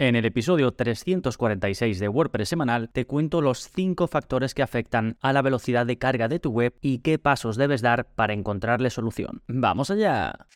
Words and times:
En 0.00 0.14
el 0.14 0.24
episodio 0.24 0.70
346 0.70 1.98
de 1.98 2.08
WordPress 2.08 2.48
semanal 2.48 2.88
te 2.88 3.04
cuento 3.04 3.40
los 3.40 3.68
5 3.74 4.06
factores 4.06 4.54
que 4.54 4.62
afectan 4.62 5.16
a 5.20 5.32
la 5.32 5.42
velocidad 5.42 5.86
de 5.86 5.98
carga 5.98 6.28
de 6.28 6.38
tu 6.38 6.52
web 6.52 6.72
y 6.80 7.00
qué 7.00 7.18
pasos 7.18 7.56
debes 7.56 7.82
dar 7.82 8.06
para 8.06 8.32
encontrarle 8.32 8.90
solución. 8.90 9.42
¡Vamos 9.48 9.90
allá! 9.90 10.46